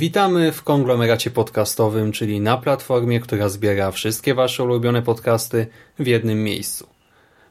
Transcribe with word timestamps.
Witamy 0.00 0.52
w 0.52 0.62
konglomeracie 0.62 1.30
podcastowym, 1.30 2.12
czyli 2.12 2.40
na 2.40 2.56
platformie, 2.56 3.20
która 3.20 3.48
zbiera 3.48 3.90
wszystkie 3.90 4.34
Wasze 4.34 4.64
ulubione 4.64 5.02
podcasty 5.02 5.66
w 5.98 6.06
jednym 6.06 6.44
miejscu. 6.44 6.86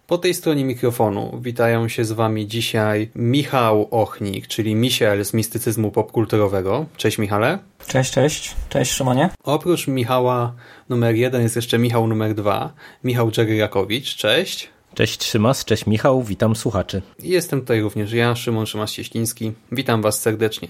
Po 0.07 0.17
tej 0.17 0.33
stronie 0.33 0.65
mikrofonu 0.65 1.39
witają 1.41 1.87
się 1.87 2.05
z 2.05 2.11
Wami 2.11 2.47
dzisiaj 2.47 3.09
Michał 3.15 3.87
Ochnik, 3.91 4.47
czyli 4.47 4.75
Misiel 4.75 5.25
z 5.25 5.33
mistycyzmu 5.33 5.91
popkulturowego. 5.91 6.85
Cześć 6.97 7.17
Michale. 7.17 7.59
Cześć, 7.87 8.11
cześć. 8.11 8.55
Cześć 8.69 8.91
Szymonie. 8.91 9.29
Oprócz 9.43 9.87
Michała 9.87 10.53
numer 10.89 11.15
jeden 11.15 11.41
jest 11.41 11.55
jeszcze 11.55 11.77
Michał 11.77 12.07
numer 12.07 12.35
dwa, 12.35 12.73
Michał 13.03 13.31
Dżeryrakowicz. 13.31 14.15
Cześć. 14.15 14.69
Cześć 14.93 15.23
Szymas, 15.23 15.65
cześć 15.65 15.85
Michał, 15.85 16.23
witam 16.23 16.55
słuchaczy. 16.55 17.01
Jestem 17.19 17.61
tutaj 17.61 17.81
również 17.81 18.13
ja, 18.13 18.35
Szymon 18.35 18.65
Szymas-Cieśliński. 18.65 19.51
Witam 19.71 20.01
Was 20.01 20.21
serdecznie. 20.21 20.67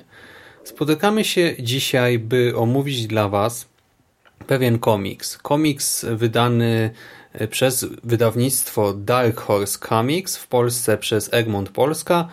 Spotykamy 0.70 1.26
się 1.26 1.56
dzisiaj, 1.60 2.20
by 2.20 2.54
omówić 2.56 3.08
dla 3.08 3.30
Was 3.30 3.68
pewien 4.48 4.80
komiks. 4.80 5.38
Komiks 5.38 6.06
wydany 6.06 6.92
e, 7.34 7.48
przez 7.48 7.86
wydawnictwo 8.04 8.94
Dark 8.94 9.40
Horse 9.40 9.80
Comics, 9.90 10.38
w 10.38 10.48
Polsce 10.48 10.98
przez 10.98 11.34
Egmont 11.34 11.70
Polska, 11.70 12.28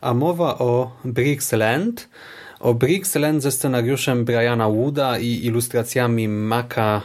a 0.00 0.14
mowa 0.14 0.58
o 0.58 0.90
Brixland. 1.04 2.08
O 2.60 2.74
Brixland 2.74 3.42
ze 3.42 3.50
scenariuszem 3.50 4.24
Briana 4.24 4.68
Wooda 4.68 5.18
i 5.18 5.46
ilustracjami 5.46 6.28
Maka 6.28 7.02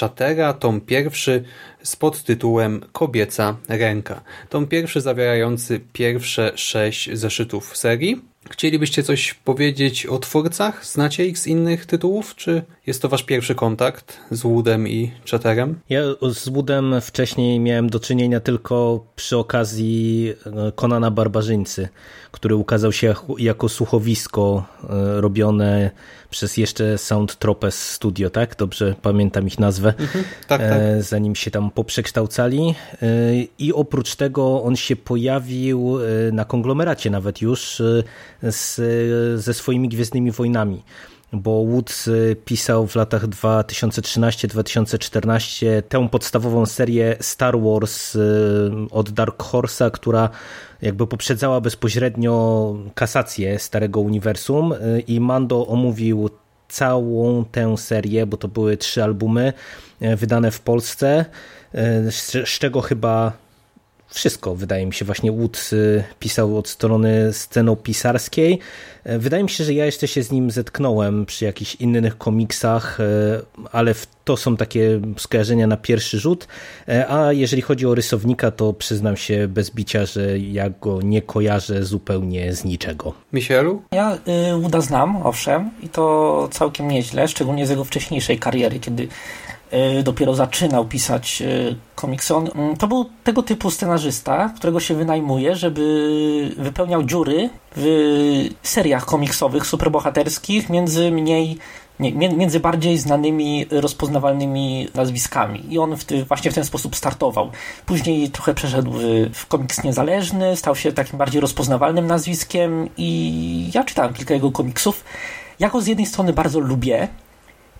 Chatera, 0.00 0.52
tom 0.52 0.80
pierwszy 0.80 1.44
z 1.82 1.96
podtytułem 1.96 2.80
Kobieca 2.92 3.56
ręka. 3.68 4.20
Tom 4.48 4.66
pierwszy 4.66 5.00
zawierający 5.00 5.80
pierwsze 5.92 6.52
sześć 6.54 7.10
zeszytów 7.12 7.76
serii. 7.76 8.30
Chcielibyście 8.50 9.02
coś 9.02 9.34
powiedzieć 9.34 10.06
o 10.06 10.18
twórcach? 10.18 10.86
Znacie 10.86 11.26
ich 11.26 11.38
z 11.38 11.46
innych 11.46 11.86
tytułów? 11.86 12.34
Czy 12.36 12.62
jest 12.86 13.02
to 13.02 13.08
wasz 13.08 13.22
pierwszy 13.22 13.54
kontakt 13.54 14.18
z 14.30 14.42
Woodem 14.42 14.88
i 14.88 15.10
Chatterem? 15.30 15.80
Ja 15.88 16.00
z 16.30 16.48
Woodem 16.48 17.00
wcześniej 17.00 17.60
miałem 17.60 17.90
do 17.90 18.00
czynienia 18.00 18.40
tylko 18.40 19.04
przy 19.16 19.36
okazji 19.36 20.32
e, 20.46 20.72
Konana 20.72 21.10
Barbarzyńcy, 21.10 21.88
który 22.30 22.56
ukazał 22.56 22.92
się 22.92 23.14
jako 23.38 23.68
słuchowisko 23.68 24.66
e, 24.82 25.20
robione 25.20 25.90
przez 26.30 26.56
jeszcze 26.56 26.98
Sound 26.98 27.36
Tropes 27.38 27.90
Studio, 27.90 28.30
tak? 28.30 28.56
Dobrze 28.56 28.94
pamiętam 29.02 29.46
ich 29.46 29.58
nazwę. 29.58 29.94
Mhm, 29.98 30.24
tak, 30.48 30.60
tak. 30.60 30.80
Zanim 31.00 31.36
się 31.36 31.50
tam 31.50 31.69
poprzekształcali. 31.70 32.74
I 33.58 33.72
oprócz 33.72 34.16
tego 34.16 34.62
on 34.62 34.76
się 34.76 34.96
pojawił 34.96 35.98
na 36.32 36.44
konglomeracie 36.44 37.10
nawet 37.10 37.42
już 37.42 37.82
z, 38.42 38.80
ze 39.40 39.54
swoimi 39.54 39.88
Gwiezdnymi 39.88 40.30
Wojnami 40.30 40.82
bo 41.32 41.64
Woods 41.64 42.10
pisał 42.44 42.86
w 42.86 42.96
latach 42.96 43.26
2013-2014 43.26 45.66
tę 45.88 46.08
podstawową 46.08 46.66
serię 46.66 47.16
Star 47.20 47.60
Wars 47.60 48.16
od 48.90 49.10
Dark 49.10 49.42
Horse'a, 49.42 49.90
która 49.90 50.28
jakby 50.82 51.06
poprzedzała 51.06 51.60
bezpośrednio 51.60 52.74
kasację 52.94 53.58
starego 53.58 54.00
uniwersum 54.00 54.74
i 55.06 55.20
Mando 55.20 55.66
omówił 55.66 56.30
całą 56.68 57.44
tę 57.44 57.76
serię, 57.76 58.26
bo 58.26 58.36
to 58.36 58.48
były 58.48 58.76
trzy 58.76 59.04
albumy 59.04 59.52
wydane 60.00 60.50
w 60.50 60.60
Polsce, 60.60 61.24
z 62.10 62.48
czego 62.58 62.80
chyba 62.80 63.32
wszystko, 64.10 64.54
wydaje 64.54 64.86
mi 64.86 64.94
się, 64.94 65.04
właśnie 65.04 65.32
Wood 65.32 65.70
pisał 66.18 66.58
od 66.58 66.68
strony 66.68 67.32
scenopisarskiej. 67.32 68.58
Wydaje 69.04 69.42
mi 69.42 69.50
się, 69.50 69.64
że 69.64 69.74
ja 69.74 69.86
jeszcze 69.86 70.08
się 70.08 70.22
z 70.22 70.32
nim 70.32 70.50
zetknąłem 70.50 71.26
przy 71.26 71.44
jakichś 71.44 71.74
innych 71.74 72.18
komiksach, 72.18 72.98
ale 73.72 73.94
to 74.24 74.36
są 74.36 74.56
takie 74.56 75.00
skojarzenia 75.16 75.66
na 75.66 75.76
pierwszy 75.76 76.18
rzut. 76.18 76.48
A 77.08 77.32
jeżeli 77.32 77.62
chodzi 77.62 77.86
o 77.86 77.94
rysownika, 77.94 78.50
to 78.50 78.72
przyznam 78.72 79.16
się 79.16 79.48
bez 79.48 79.70
bicia, 79.70 80.06
że 80.06 80.38
ja 80.38 80.70
go 80.70 81.02
nie 81.02 81.22
kojarzę 81.22 81.84
zupełnie 81.84 82.52
z 82.54 82.64
niczego. 82.64 83.14
Michelu? 83.32 83.82
Ja 83.92 84.14
y, 84.14 84.60
Wooda 84.60 84.80
znam, 84.80 85.16
owszem, 85.16 85.70
i 85.82 85.88
to 85.88 86.48
całkiem 86.52 86.88
nieźle, 86.88 87.28
szczególnie 87.28 87.66
z 87.66 87.70
jego 87.70 87.84
wcześniejszej 87.84 88.38
kariery, 88.38 88.78
kiedy 88.78 89.08
dopiero 90.04 90.34
zaczynał 90.34 90.84
pisać 90.84 91.42
komiksy. 91.94 92.34
On, 92.34 92.48
to 92.78 92.88
był 92.88 93.10
tego 93.24 93.42
typu 93.42 93.70
scenarzysta, 93.70 94.52
którego 94.56 94.80
się 94.80 94.94
wynajmuje, 94.94 95.56
żeby 95.56 96.54
wypełniał 96.56 97.02
dziury 97.02 97.50
w 97.76 98.48
seriach 98.62 99.04
komiksowych 99.04 99.66
superbohaterskich 99.66 100.70
między 100.70 101.10
mniej 101.10 101.58
nie, 102.00 102.28
między 102.28 102.60
bardziej 102.60 102.98
znanymi, 102.98 103.66
rozpoznawalnymi 103.70 104.88
nazwiskami. 104.94 105.72
I 105.74 105.78
on 105.78 105.96
w 105.96 106.04
ty, 106.04 106.24
właśnie 106.24 106.50
w 106.50 106.54
ten 106.54 106.64
sposób 106.64 106.96
startował. 106.96 107.50
Później 107.86 108.30
trochę 108.30 108.54
przeszedł 108.54 108.90
w, 108.90 109.30
w 109.32 109.46
komiks 109.46 109.84
niezależny, 109.84 110.56
stał 110.56 110.76
się 110.76 110.92
takim 110.92 111.18
bardziej 111.18 111.40
rozpoznawalnym 111.40 112.06
nazwiskiem 112.06 112.88
i 112.96 113.70
ja 113.74 113.84
czytałem 113.84 114.14
kilka 114.14 114.34
jego 114.34 114.52
komiksów. 114.52 115.04
Ja 115.58 115.70
go 115.70 115.80
z 115.80 115.86
jednej 115.86 116.06
strony 116.06 116.32
bardzo 116.32 116.60
lubię, 116.60 117.08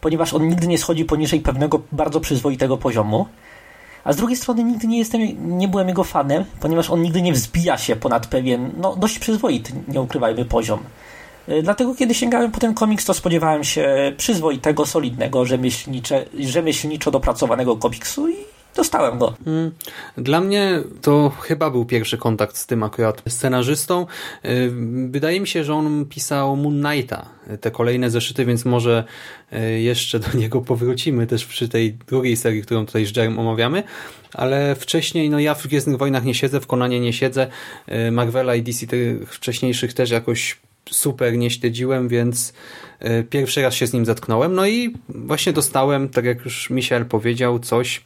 ponieważ 0.01 0.35
on 0.35 0.49
nigdy 0.49 0.67
nie 0.67 0.79
schodzi 0.79 1.05
poniżej 1.05 1.41
pewnego 1.41 1.81
bardzo 1.93 2.21
przyzwoitego 2.21 2.77
poziomu. 2.77 3.27
A 4.05 4.13
z 4.13 4.17
drugiej 4.17 4.37
strony 4.37 4.65
nigdy 4.65 4.87
nie 4.87 4.99
jestem, 4.99 5.21
nie 5.59 5.69
byłem 5.69 5.89
jego 5.89 6.05
fanem, 6.05 6.45
ponieważ 6.61 6.91
on 6.91 7.03
nigdy 7.03 7.23
nie 7.23 7.33
wzbija 7.33 7.79
się 7.79 7.97
ponad 7.97 8.27
pewien, 8.27 8.71
no 8.77 8.97
dość 8.97 9.19
przyzwoity, 9.19 9.73
nie 9.89 10.01
ukrywajmy, 10.01 10.45
poziom. 10.45 10.81
Dlatego 11.63 11.95
kiedy 11.95 12.15
sięgałem 12.15 12.53
po 12.53 12.61
ten 12.61 12.75
komiks, 12.75 13.05
to 13.05 13.15
spodziewałem 13.15 13.65
się 13.65 14.13
przyzwoitego, 14.17 14.87
solidnego, 14.87 15.45
rzemieślniczo 16.39 17.11
dopracowanego 17.11 17.77
komiksu 17.77 18.29
i 18.29 18.35
dostałem 18.77 19.19
go. 19.19 19.35
Dla 20.17 20.41
mnie 20.41 20.83
to 21.03 21.33
chyba 21.41 21.71
był 21.71 21.85
pierwszy 21.85 22.19
kontakt 22.19 22.57
z 22.57 22.67
tym 22.67 22.83
akurat 22.83 23.23
scenarzystą. 23.29 24.07
Wydaje 25.11 25.41
mi 25.41 25.49
się, 25.49 25.65
że 25.65 25.75
on 25.75 26.05
pisał 26.05 26.57
Moon 26.57 26.83
Knighta, 26.83 27.27
te 27.61 27.71
kolejne 27.71 28.11
zeszyty, 28.11 28.45
więc 28.45 28.65
może 28.65 29.05
jeszcze 29.79 30.19
do 30.19 30.39
niego 30.39 30.61
powrócimy 30.61 31.27
też 31.27 31.47
przy 31.47 31.69
tej 31.69 31.93
drugiej 31.93 32.37
serii, 32.37 32.63
którą 32.63 32.87
tutaj 32.87 33.07
z 33.07 33.17
Jerem 33.17 33.39
omawiamy, 33.39 33.83
ale 34.35 34.75
wcześniej, 34.75 35.31
no 35.31 35.39
ja 35.39 35.55
w 35.55 35.67
Gwiezdnych 35.67 35.99
Wojnach 35.99 36.25
nie 36.25 36.35
siedzę, 36.35 36.61
w 36.61 36.67
Konanie 36.67 37.01
nie 37.01 37.13
siedzę, 37.13 37.47
Marvela 38.13 38.55
i 38.55 38.63
DC 38.63 38.87
tych 38.87 39.35
wcześniejszych 39.35 39.93
też 39.93 40.11
jakoś 40.11 40.59
super 40.91 41.37
nie 41.37 41.51
śledziłem, 41.51 42.09
więc 42.09 42.53
pierwszy 43.31 43.63
raz 43.63 43.75
się 43.75 43.87
z 43.87 43.93
nim 43.93 44.07
zetknąłem. 44.07 44.55
No 44.55 44.67
i 44.67 44.95
właśnie 45.09 45.53
dostałem, 45.53 46.09
tak 46.09 46.25
jak 46.25 46.45
już 46.45 46.71
Michel 46.71 47.07
powiedział, 47.07 47.59
coś 47.59 48.05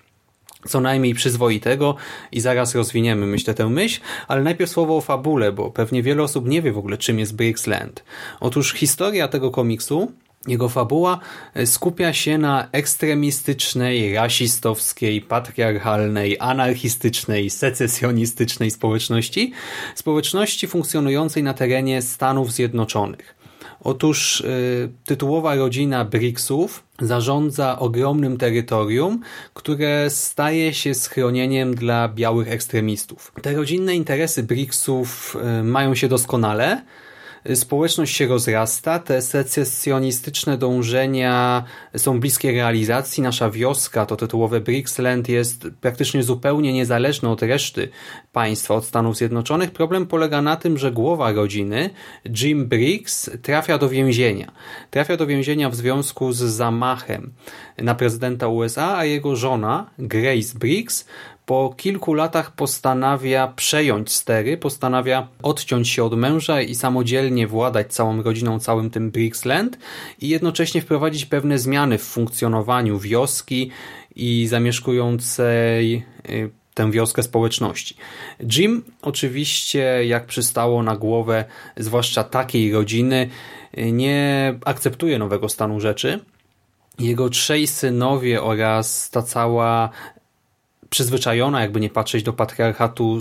co 0.69 0.81
najmniej 0.81 1.15
przyzwoitego 1.15 1.97
i 2.33 2.41
zaraz 2.41 2.75
rozwiniemy, 2.75 3.27
myślę, 3.27 3.55
tę 3.55 3.69
myśl, 3.69 4.01
ale 4.29 4.43
najpierw 4.43 4.71
słowo 4.71 4.97
o 4.97 5.01
fabule, 5.01 5.53
bo 5.53 5.71
pewnie 5.71 6.03
wiele 6.03 6.23
osób 6.23 6.49
nie 6.49 6.63
wie 6.63 6.73
w 6.73 6.79
ogóle, 6.79 6.99
czym 6.99 7.19
jest 7.19 7.37
Brixland. 7.37 8.05
Otóż 8.41 8.73
historia 8.73 9.29
tego 9.29 9.51
komiksu 9.51 10.13
jego 10.47 10.69
fabuła 10.69 11.19
skupia 11.65 12.13
się 12.13 12.39
na 12.39 12.69
ekstremistycznej, 12.73 14.15
rasistowskiej, 14.15 15.21
patriarchalnej, 15.21 16.37
anarchistycznej, 16.41 17.51
secesjonistycznej 17.51 18.71
społeczności, 18.71 19.53
społeczności 19.95 20.67
funkcjonującej 20.67 21.43
na 21.43 21.55
terenie 21.55 22.03
Stanów 22.03 22.53
Zjednoczonych. 22.53 23.44
Otóż 23.85 24.41
y, 24.41 24.91
tytułowa 25.05 25.55
rodzina 25.55 26.05
Brixów 26.05 26.85
zarządza 27.01 27.79
ogromnym 27.79 28.37
terytorium, 28.37 29.21
które 29.55 30.11
staje 30.11 30.75
się 30.75 30.95
schronieniem 30.95 31.75
dla 31.75 32.09
białych 32.09 32.49
ekstremistów. 32.49 33.33
Te 33.43 33.53
rodzinne 33.53 33.95
interesy 33.95 34.43
Brixów 34.43 35.37
y, 35.61 35.63
mają 35.63 35.95
się 35.95 36.09
doskonale, 36.09 36.83
społeczność 37.55 38.17
się 38.17 38.27
rozrasta, 38.27 38.99
te 38.99 39.23
secesjonistyczne 39.23 40.59
dążenia 40.59 41.65
są 41.97 42.21
bliskie 42.21 42.53
realizacji. 42.53 43.23
Nasza 43.23 43.51
wioska, 43.51 44.07
to 44.07 44.17
tytułowe 44.17 44.61
Brixland, 44.61 45.29
jest 45.29 45.67
praktycznie 45.81 46.23
zupełnie 46.23 46.73
niezależna 46.73 47.31
od 47.31 47.43
reszty 47.43 47.89
państwa, 48.33 48.75
od 48.75 48.85
Stanów 48.85 49.17
Zjednoczonych. 49.17 49.71
Problem 49.71 50.07
polega 50.07 50.43
na 50.43 50.57
tym, 50.57 50.79
że 50.79 50.93
głowa 50.93 51.33
rodziny, 51.33 51.91
Jim 52.43 52.67
Briggs, 52.67 53.31
trafia 53.43 53.79
do 53.79 53.89
więzienia. 53.89 54.53
Trafia 54.91 55.17
do 55.17 55.27
więzienia 55.27 55.71
w 55.71 55.75
związku 55.75 56.33
z 56.33 56.39
zamachem 56.39 57.33
na 57.79 57.95
prezydenta 57.95 58.49
USA, 58.49 58.97
a 58.97 59.05
jego 59.05 59.37
żona, 59.37 59.91
Grace 59.99 60.59
Briggs, 60.59 61.07
po 61.47 61.75
kilku 61.77 62.15
latach 62.15 62.51
postanawia 62.51 63.53
przejąć 63.57 64.13
stery, 64.13 64.57
postanawia 64.57 65.29
odciąć 65.43 65.89
się 65.89 66.05
od 66.05 66.17
męża 66.17 66.63
i 66.63 66.75
samodzielnie 66.75 67.47
władać 67.47 67.93
całą 67.93 68.23
rodziną, 68.23 68.61
całym 68.61 68.91
tym 68.91 69.11
Brixland 69.11 69.79
i 70.21 70.29
jednocześnie 70.29 70.83
wprowadzić 70.83 71.27
pewne 71.27 71.59
zmiany 71.59 71.99
w 71.99 72.03
funkcjonowaniu 72.03 72.99
wioski 72.99 73.71
i 74.17 74.47
zamieszkującej 74.47 76.05
y, 76.29 76.51
tę 76.75 76.91
wioskę 76.91 77.23
społeczności. 77.23 77.97
Jim 78.57 78.85
oczywiście, 79.03 80.05
jak 80.07 80.27
przystało 80.27 80.83
na 80.83 80.97
głowę, 80.97 81.45
zwłaszcza 81.77 82.25
takiej 82.25 82.73
rodziny, 82.73 83.31
y, 83.79 83.93
nie 83.93 84.55
akceptuje 84.65 85.19
nowego 85.19 85.49
stanu 85.49 85.81
rzeczy. 85.81 86.21
Jego 86.99 87.29
trzej 87.29 87.67
synowie 87.67 88.43
oraz 88.43 89.11
ta 89.11 89.23
cała 89.23 89.91
przyzwyczajona, 90.95 91.61
jakby 91.61 91.81
nie 91.81 91.91
patrzeć 91.91 92.23
do 92.23 92.33
patriarchatu, 92.33 93.19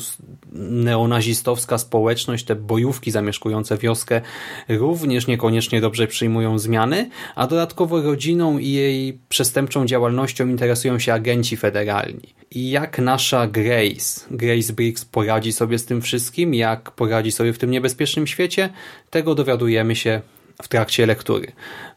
neonazistowska 0.51 1.77
społeczność, 1.77 2.45
te 2.45 2.55
bojówki 2.55 3.11
zamieszkujące 3.11 3.77
wioskę 3.77 4.21
również 4.69 5.27
niekoniecznie 5.27 5.81
dobrze 5.81 6.07
przyjmują 6.07 6.59
zmiany, 6.59 7.09
a 7.35 7.47
dodatkowo 7.47 8.01
rodziną 8.01 8.57
i 8.57 8.71
jej 8.71 9.19
przestępczą 9.29 9.85
działalnością 9.85 10.47
interesują 10.47 10.99
się 10.99 11.13
agenci 11.13 11.57
federalni. 11.57 12.33
I 12.51 12.69
jak 12.69 12.99
nasza 12.99 13.47
Grace, 13.47 14.21
Grace 14.31 14.73
Briggs 14.73 15.05
poradzi 15.05 15.53
sobie 15.53 15.79
z 15.79 15.85
tym 15.85 16.01
wszystkim, 16.01 16.53
jak 16.53 16.91
poradzi 16.91 17.31
sobie 17.31 17.53
w 17.53 17.57
tym 17.57 17.71
niebezpiecznym 17.71 18.27
świecie, 18.27 18.69
tego 19.09 19.35
dowiadujemy 19.35 19.95
się 19.95 20.21
w 20.61 20.67
trakcie 20.67 21.05
lektury. 21.05 21.51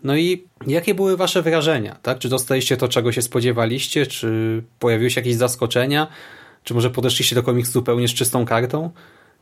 No 0.05 0.17
i 0.17 0.45
jakie 0.67 0.95
były 0.95 1.17
wasze 1.17 1.43
wrażenia? 1.43 1.97
Tak? 2.03 2.19
Czy 2.19 2.29
dostaliście 2.29 2.77
to, 2.77 2.89
czego 2.89 3.13
się 3.13 3.23
spodziewaliście? 3.23 4.07
Czy 4.07 4.63
pojawiły 4.79 5.11
się 5.11 5.21
jakieś 5.21 5.35
zaskoczenia? 5.35 6.07
Czy 6.65 6.75
może 6.75 6.91
podeszliście 6.91 7.35
do 7.35 7.43
komiksu 7.43 7.73
zupełnie 7.73 8.09
z 8.09 8.15
czystą 8.15 8.45
kartą? 8.45 8.91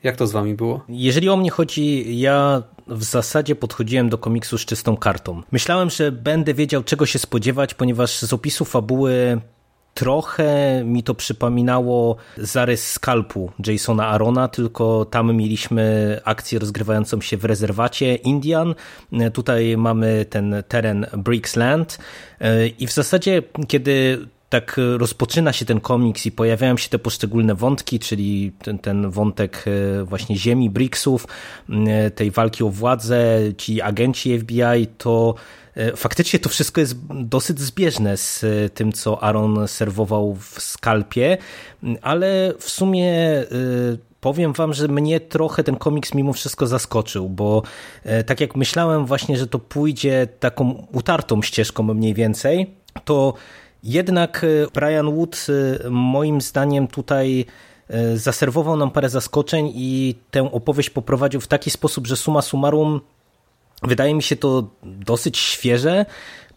Jak 0.02 0.16
to 0.16 0.26
z 0.26 0.32
wami 0.32 0.54
było? 0.54 0.84
Jeżeli 0.88 1.28
o 1.28 1.36
mnie 1.36 1.50
chodzi, 1.50 2.18
ja 2.20 2.62
w 2.86 3.04
zasadzie 3.04 3.56
podchodziłem 3.56 4.08
do 4.08 4.18
komiksu 4.18 4.58
z 4.58 4.64
czystą 4.64 4.96
kartą. 4.96 5.42
Myślałem, 5.52 5.90
że 5.90 6.12
będę 6.12 6.54
wiedział, 6.54 6.84
czego 6.84 7.06
się 7.06 7.18
spodziewać, 7.18 7.74
ponieważ 7.74 8.18
z 8.18 8.32
opisu 8.32 8.64
fabuły 8.64 9.40
Trochę 9.94 10.82
mi 10.84 11.02
to 11.02 11.14
przypominało 11.14 12.16
zarys 12.36 12.90
skalpu 12.90 13.52
Jasona 13.66 14.06
Arona, 14.06 14.48
tylko 14.48 15.04
tam 15.04 15.36
mieliśmy 15.36 16.20
akcję 16.24 16.58
rozgrywającą 16.58 17.20
się 17.20 17.36
w 17.36 17.44
rezerwacie 17.44 18.14
Indian. 18.14 18.74
Tutaj 19.32 19.76
mamy 19.76 20.26
ten 20.30 20.54
teren 20.68 21.06
Brixland 21.16 21.98
i 22.78 22.86
w 22.86 22.92
zasadzie 22.92 23.42
kiedy 23.68 24.18
tak 24.60 24.76
rozpoczyna 24.96 25.52
się 25.52 25.64
ten 25.64 25.80
komiks 25.80 26.26
i 26.26 26.32
pojawiają 26.32 26.76
się 26.76 26.88
te 26.88 26.98
poszczególne 26.98 27.54
wątki, 27.54 27.98
czyli 27.98 28.52
ten, 28.62 28.78
ten 28.78 29.10
wątek 29.10 29.64
właśnie 30.04 30.36
ziemi, 30.36 30.70
Brixów, 30.70 31.26
tej 32.14 32.30
walki 32.30 32.64
o 32.64 32.68
władzę, 32.68 33.38
ci 33.56 33.82
agenci 33.82 34.38
FBI, 34.38 34.86
to 34.98 35.34
E, 35.76 35.96
faktycznie 35.96 36.38
to 36.38 36.48
wszystko 36.48 36.80
jest 36.80 36.96
dosyć 37.14 37.60
zbieżne 37.60 38.16
z 38.16 38.44
e, 38.44 38.70
tym, 38.70 38.92
co 38.92 39.22
Aaron 39.22 39.68
serwował 39.68 40.34
w 40.34 40.62
skalpie, 40.62 41.38
ale 42.02 42.54
w 42.58 42.70
sumie 42.70 43.12
e, 43.12 43.44
powiem 44.20 44.52
wam, 44.52 44.74
że 44.74 44.88
mnie 44.88 45.20
trochę 45.20 45.64
ten 45.64 45.76
komiks 45.76 46.14
mimo 46.14 46.32
wszystko 46.32 46.66
zaskoczył, 46.66 47.28
bo 47.28 47.62
tak 48.26 48.40
jak 48.40 48.56
myślałem 48.56 49.06
właśnie, 49.06 49.36
że 49.36 49.46
to 49.46 49.58
pójdzie 49.58 50.28
taką 50.40 50.86
utartą 50.92 51.42
ścieżką 51.42 51.82
mniej 51.82 52.14
więcej, 52.14 52.70
to 53.04 53.34
jednak 53.84 54.46
Brian 54.74 55.14
Wood 55.14 55.46
moim 55.90 56.40
zdaniem 56.40 56.88
tutaj 56.88 57.46
zaserwował 58.14 58.76
nam 58.76 58.90
parę 58.90 59.08
zaskoczeń 59.08 59.72
i 59.74 60.14
tę 60.30 60.52
opowieść 60.52 60.90
poprowadził 60.90 61.40
w 61.40 61.46
taki 61.46 61.70
sposób, 61.70 62.06
że 62.06 62.16
suma 62.16 62.42
summarum 62.42 63.00
Wydaje 63.82 64.14
mi 64.14 64.22
się 64.22 64.36
to 64.36 64.68
dosyć 64.82 65.38
świeże. 65.38 66.06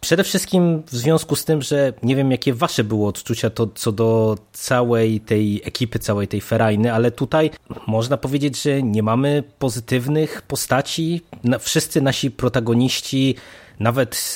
Przede 0.00 0.24
wszystkim 0.24 0.82
w 0.82 0.90
związku 0.90 1.36
z 1.36 1.44
tym, 1.44 1.62
że 1.62 1.92
nie 2.02 2.16
wiem, 2.16 2.30
jakie 2.30 2.54
wasze 2.54 2.84
było 2.84 3.08
odczucia 3.08 3.50
to, 3.50 3.66
co 3.74 3.92
do 3.92 4.38
całej 4.52 5.20
tej 5.20 5.62
ekipy, 5.64 5.98
całej 5.98 6.28
tej 6.28 6.40
ferajny, 6.40 6.92
ale 6.92 7.10
tutaj 7.10 7.50
można 7.86 8.16
powiedzieć, 8.16 8.62
że 8.62 8.82
nie 8.82 9.02
mamy 9.02 9.42
pozytywnych 9.58 10.42
postaci. 10.42 11.20
Wszyscy 11.60 12.00
nasi 12.00 12.30
protagoniści, 12.30 13.34
nawet 13.80 14.34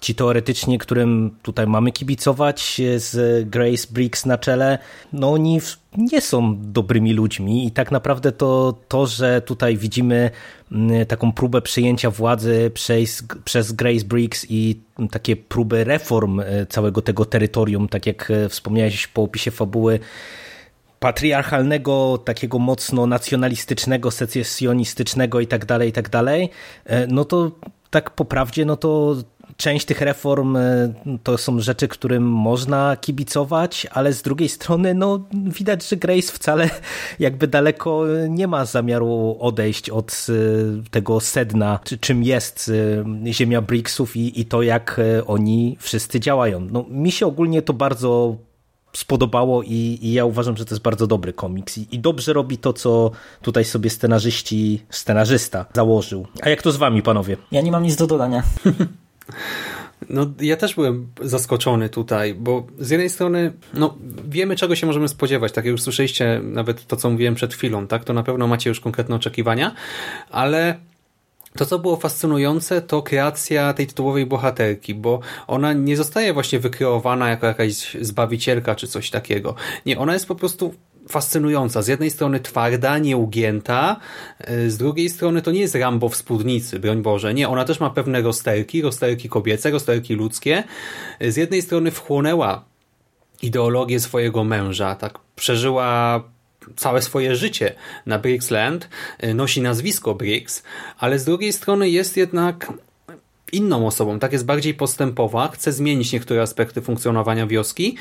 ci 0.00 0.14
teoretycznie, 0.14 0.78
którym 0.78 1.36
tutaj 1.42 1.66
mamy 1.66 1.92
kibicować 1.92 2.80
z 2.96 3.48
Grace 3.48 3.86
Briggs 3.90 4.26
na 4.26 4.38
czele, 4.38 4.78
no 5.12 5.32
oni 5.32 5.60
nie 5.96 6.20
są 6.20 6.56
dobrymi 6.72 7.12
ludźmi 7.12 7.66
i 7.66 7.70
tak 7.70 7.90
naprawdę 7.90 8.32
to, 8.32 8.78
to 8.88 9.06
że 9.06 9.42
tutaj 9.42 9.76
widzimy 9.76 10.30
taką 11.08 11.32
próbę 11.32 11.62
przejęcia 11.62 12.10
władzy 12.10 12.70
przez, 12.74 13.24
przez 13.44 13.72
Grace 13.72 14.04
Briggs 14.04 14.46
i 14.48 14.80
takie 15.10 15.36
próby 15.36 15.84
reform 15.84 16.40
e, 16.40 16.66
całego 16.66 17.02
tego 17.02 17.24
terytorium, 17.24 17.88
tak 17.88 18.06
jak 18.06 18.30
e, 18.30 18.48
wspomniałeś 18.48 19.06
po 19.06 19.22
opisie 19.22 19.50
fabuły, 19.50 20.00
patriarchalnego, 21.00 22.18
takiego 22.24 22.58
mocno 22.58 23.06
nacjonalistycznego, 23.06 24.10
secesjonistycznego 24.10 25.40
i 25.40 25.46
tak 25.46 25.64
dalej, 25.64 25.88
i 25.88 25.92
tak 25.92 26.08
dalej, 26.08 26.50
e, 26.84 27.06
no 27.06 27.24
to 27.24 27.50
tak 27.90 28.10
poprawdzie, 28.10 28.64
no 28.64 28.76
to 28.76 29.16
część 29.58 29.86
tych 29.86 30.00
reform 30.00 30.56
e, 30.56 30.94
to 31.22 31.38
są 31.38 31.60
rzeczy, 31.60 31.88
którym 31.88 32.22
można 32.22 32.96
kibicować, 32.96 33.86
ale 33.90 34.12
z 34.12 34.22
drugiej 34.22 34.48
strony 34.48 34.94
no, 34.94 35.24
widać, 35.32 35.88
że 35.88 35.96
Grace 35.96 36.32
wcale 36.32 36.70
jakby 37.18 37.48
daleko 37.48 38.04
nie 38.28 38.46
ma 38.46 38.64
zamiaru 38.64 39.36
odejść 39.40 39.90
od 39.90 40.26
e, 40.28 40.32
tego 40.90 41.20
sedna, 41.20 41.80
czym 42.00 42.24
jest 42.24 42.70
e, 43.26 43.32
ziemia 43.32 43.62
Brixów 43.62 44.16
i, 44.16 44.40
i 44.40 44.44
to, 44.44 44.62
jak 44.62 45.00
oni 45.26 45.76
wszyscy 45.80 46.20
działają. 46.20 46.60
No, 46.60 46.84
mi 46.90 47.12
się 47.12 47.26
ogólnie 47.26 47.62
to 47.62 47.72
bardzo 47.72 48.36
spodobało 48.92 49.62
i, 49.62 49.98
i, 50.02 50.12
ja 50.12 50.24
uważam, 50.24 50.56
że 50.56 50.64
to 50.64 50.74
jest 50.74 50.82
bardzo 50.82 51.06
dobry 51.06 51.32
komiks 51.32 51.78
I, 51.78 51.86
i, 51.90 51.98
dobrze 51.98 52.32
robi 52.32 52.58
to, 52.58 52.72
co 52.72 53.10
tutaj 53.42 53.64
sobie 53.64 53.90
scenarzyści, 53.90 54.82
scenarzysta 54.90 55.66
założył. 55.74 56.26
A 56.42 56.48
jak 56.48 56.62
to 56.62 56.72
z 56.72 56.76
wami, 56.76 57.02
panowie? 57.02 57.36
Ja 57.52 57.60
nie 57.60 57.72
mam 57.72 57.82
nic 57.82 57.96
do 57.96 58.06
dodania. 58.06 58.42
No, 60.10 60.26
ja 60.40 60.56
też 60.56 60.74
byłem 60.74 61.08
zaskoczony 61.20 61.88
tutaj, 61.88 62.34
bo 62.34 62.66
z 62.78 62.90
jednej 62.90 63.10
strony, 63.10 63.52
no, 63.74 63.94
wiemy 64.28 64.56
czego 64.56 64.76
się 64.76 64.86
możemy 64.86 65.08
spodziewać, 65.08 65.52
tak 65.52 65.64
jak 65.64 65.72
już 65.72 65.82
słyszeliście 65.82 66.40
nawet 66.42 66.86
to, 66.86 66.96
co 66.96 67.10
mówiłem 67.10 67.34
przed 67.34 67.54
chwilą, 67.54 67.86
tak, 67.86 68.04
to 68.04 68.12
na 68.12 68.22
pewno 68.22 68.46
macie 68.46 68.70
już 68.70 68.80
konkretne 68.80 69.16
oczekiwania, 69.16 69.74
ale 70.30 70.78
to, 71.56 71.66
co 71.66 71.78
było 71.78 71.96
fascynujące, 71.96 72.82
to 72.82 73.02
kreacja 73.02 73.72
tej 73.72 73.86
tytułowej 73.86 74.26
bohaterki, 74.26 74.94
bo 74.94 75.20
ona 75.46 75.72
nie 75.72 75.96
zostaje 75.96 76.32
właśnie 76.32 76.58
wykreowana 76.58 77.28
jako 77.28 77.46
jakaś 77.46 77.96
zbawicielka 78.00 78.74
czy 78.74 78.86
coś 78.86 79.10
takiego. 79.10 79.54
Nie, 79.86 79.98
ona 79.98 80.12
jest 80.12 80.26
po 80.26 80.34
prostu 80.34 80.74
fascynująca. 81.08 81.82
Z 81.82 81.88
jednej 81.88 82.10
strony 82.10 82.40
twarda, 82.40 82.98
nieugięta, 82.98 83.96
e, 84.38 84.70
z 84.70 84.78
drugiej 84.78 85.08
strony 85.08 85.42
to 85.42 85.50
nie 85.50 85.60
jest 85.60 85.74
Rambo 85.74 86.08
w 86.08 86.16
spódnicy, 86.16 86.78
broń 86.78 87.02
Boże. 87.02 87.34
Nie, 87.34 87.48
ona 87.48 87.64
też 87.64 87.80
ma 87.80 87.90
pewne 87.90 88.22
rozterki, 88.22 88.82
rozterki 88.82 89.28
kobiece, 89.28 89.70
rozterki 89.70 90.14
ludzkie. 90.14 90.64
E, 91.20 91.32
z 91.32 91.36
jednej 91.36 91.62
strony 91.62 91.90
wchłonęła 91.90 92.64
ideologię 93.42 94.00
swojego 94.00 94.44
męża, 94.44 94.94
tak 94.94 95.18
przeżyła 95.36 96.22
całe 96.76 97.02
swoje 97.02 97.36
życie 97.36 97.74
na 98.06 98.18
Brixland, 98.18 98.88
e, 99.18 99.34
nosi 99.34 99.62
nazwisko 99.62 100.14
Briggs, 100.14 100.62
ale 100.98 101.18
z 101.18 101.24
drugiej 101.24 101.52
strony 101.52 101.90
jest 101.90 102.16
jednak 102.16 102.72
inną 103.52 103.86
osobą, 103.86 104.18
tak 104.18 104.32
jest 104.32 104.44
bardziej 104.44 104.74
postępowa, 104.74 105.48
chce 105.48 105.72
zmienić 105.72 106.12
niektóre 106.12 106.42
aspekty 106.42 106.82
funkcjonowania 106.82 107.46
wioski 107.46 107.96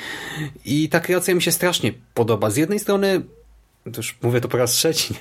i 0.65 0.89
ta 0.89 0.99
kreacja 0.99 1.35
mi 1.35 1.41
się 1.41 1.51
strasznie 1.51 1.93
podoba. 2.13 2.49
Z 2.49 2.57
jednej 2.57 2.79
strony 2.79 3.21
już 3.97 4.17
mówię 4.21 4.41
to 4.41 4.47
po 4.47 4.57
raz 4.57 4.71
trzeci, 4.71 5.13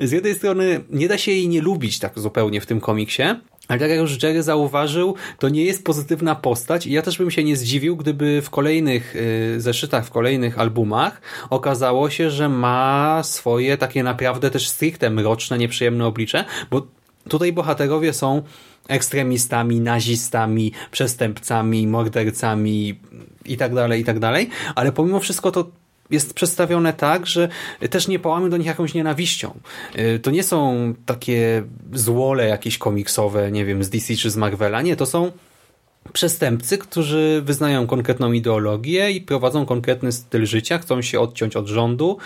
nie? 0.00 0.06
z 0.06 0.12
jednej 0.12 0.34
strony 0.34 0.80
nie 0.90 1.08
da 1.08 1.18
się 1.18 1.32
jej 1.32 1.48
nie 1.48 1.60
lubić 1.60 1.98
tak 1.98 2.18
zupełnie 2.18 2.60
w 2.60 2.66
tym 2.66 2.80
komiksie, 2.80 3.22
ale 3.68 3.78
tak 3.78 3.90
jak 3.90 3.98
już 3.98 4.22
Jerry 4.22 4.42
zauważył, 4.42 5.14
to 5.38 5.48
nie 5.48 5.64
jest 5.64 5.84
pozytywna 5.84 6.34
postać 6.34 6.86
i 6.86 6.92
ja 6.92 7.02
też 7.02 7.18
bym 7.18 7.30
się 7.30 7.44
nie 7.44 7.56
zdziwił, 7.56 7.96
gdyby 7.96 8.42
w 8.42 8.50
kolejnych 8.50 9.16
y, 9.16 9.60
zeszytach, 9.60 10.06
w 10.06 10.10
kolejnych 10.10 10.58
albumach 10.58 11.20
okazało 11.50 12.10
się, 12.10 12.30
że 12.30 12.48
ma 12.48 13.20
swoje 13.22 13.76
takie 13.76 14.02
naprawdę 14.02 14.50
też 14.50 14.68
stricte 14.68 15.10
mroczne, 15.10 15.58
nieprzyjemne 15.58 16.06
oblicze, 16.06 16.44
bo 16.70 16.86
Tutaj 17.28 17.52
bohaterowie 17.52 18.12
są 18.12 18.42
ekstremistami, 18.88 19.80
nazistami, 19.80 20.72
przestępcami, 20.90 21.86
mordercami 21.86 23.00
i 23.44 23.56
tak 23.56 23.74
dalej, 23.74 24.00
i 24.00 24.04
tak 24.04 24.18
dalej, 24.18 24.48
ale 24.74 24.92
pomimo 24.92 25.20
wszystko 25.20 25.50
to 25.50 25.70
jest 26.10 26.34
przedstawione 26.34 26.92
tak, 26.92 27.26
że 27.26 27.48
też 27.90 28.08
nie 28.08 28.18
pałamy 28.18 28.50
do 28.50 28.56
nich 28.56 28.66
jakąś 28.66 28.94
nienawiścią. 28.94 29.60
Y, 29.98 30.18
to 30.18 30.30
nie 30.30 30.42
są 30.42 30.94
takie 31.06 31.62
złole 31.92 32.48
jakieś 32.48 32.78
komiksowe, 32.78 33.50
nie 33.50 33.64
wiem, 33.64 33.84
z 33.84 33.90
DC 33.90 34.16
czy 34.16 34.30
z 34.30 34.36
Marvela, 34.36 34.82
nie, 34.82 34.96
to 34.96 35.06
są 35.06 35.32
przestępcy, 36.12 36.78
którzy 36.78 37.42
wyznają 37.44 37.86
konkretną 37.86 38.32
ideologię 38.32 39.10
i 39.10 39.20
prowadzą 39.20 39.66
konkretny 39.66 40.12
styl 40.12 40.46
życia, 40.46 40.78
chcą 40.78 41.02
się 41.02 41.20
odciąć 41.20 41.56
od 41.56 41.66
rządu, 41.66 42.18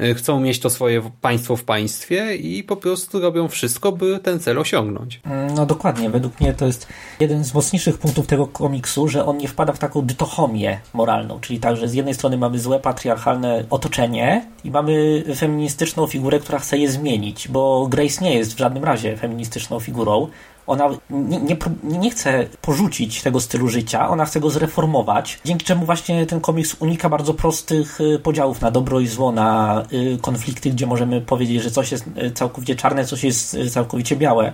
y, 0.00 0.14
chcą 0.14 0.40
mieć 0.40 0.60
to 0.60 0.70
swoje 0.70 1.10
państwo 1.20 1.56
w 1.56 1.64
państwie 1.64 2.36
i 2.36 2.64
po 2.64 2.76
prostu 2.76 3.20
robią 3.20 3.48
wszystko, 3.48 3.92
by 3.92 4.18
ten 4.18 4.40
cel 4.40 4.58
osiągnąć. 4.58 5.20
Mm, 5.24 5.54
no 5.54 5.66
dokładnie, 5.66 6.10
według 6.10 6.40
mnie 6.40 6.54
to 6.54 6.66
jest 6.66 6.86
jeden 7.20 7.44
z 7.44 7.54
mocniejszych 7.54 7.98
punktów 7.98 8.26
tego 8.26 8.46
komiksu, 8.46 9.08
że 9.08 9.26
on 9.26 9.38
nie 9.38 9.48
wpada 9.48 9.72
w 9.72 9.78
taką 9.78 10.02
dytochomię 10.02 10.80
moralną, 10.94 11.40
czyli 11.40 11.60
tak, 11.60 11.76
że 11.76 11.88
z 11.88 11.94
jednej 11.94 12.14
strony 12.14 12.38
mamy 12.38 12.58
złe 12.58 12.80
patriarchalne 12.80 13.64
otoczenie 13.70 14.46
i 14.64 14.70
mamy 14.70 15.24
feministyczną 15.36 16.06
figurę, 16.06 16.40
która 16.40 16.58
chce 16.58 16.78
je 16.78 16.90
zmienić, 16.90 17.48
bo 17.48 17.86
Grace 17.86 18.24
nie 18.24 18.34
jest 18.34 18.54
w 18.54 18.58
żadnym 18.58 18.84
razie 18.84 19.16
feministyczną 19.16 19.80
figurą, 19.80 20.28
ona 20.68 20.88
nie, 21.10 21.40
nie, 21.40 21.58
nie, 21.82 22.10
chce 22.10 22.46
porzucić 22.60 23.22
tego 23.22 23.40
stylu 23.40 23.68
życia, 23.68 24.08
ona 24.08 24.24
chce 24.24 24.40
go 24.40 24.50
zreformować, 24.50 25.38
dzięki 25.44 25.64
czemu 25.64 25.86
właśnie 25.86 26.26
ten 26.26 26.40
komiks 26.40 26.76
unika 26.80 27.08
bardzo 27.08 27.34
prostych 27.34 28.00
y, 28.00 28.18
podziałów 28.18 28.60
na 28.60 28.70
dobro 28.70 29.00
i 29.00 29.06
zło, 29.06 29.32
na 29.32 29.82
y, 29.92 30.18
konflikty, 30.22 30.70
gdzie 30.70 30.86
możemy 30.86 31.20
powiedzieć, 31.20 31.62
że 31.62 31.70
coś 31.70 31.92
jest 31.92 32.04
y, 32.22 32.30
całkowicie 32.30 32.76
czarne, 32.76 33.04
coś 33.04 33.24
jest 33.24 33.56
całkowicie 33.70 34.16
białe 34.16 34.52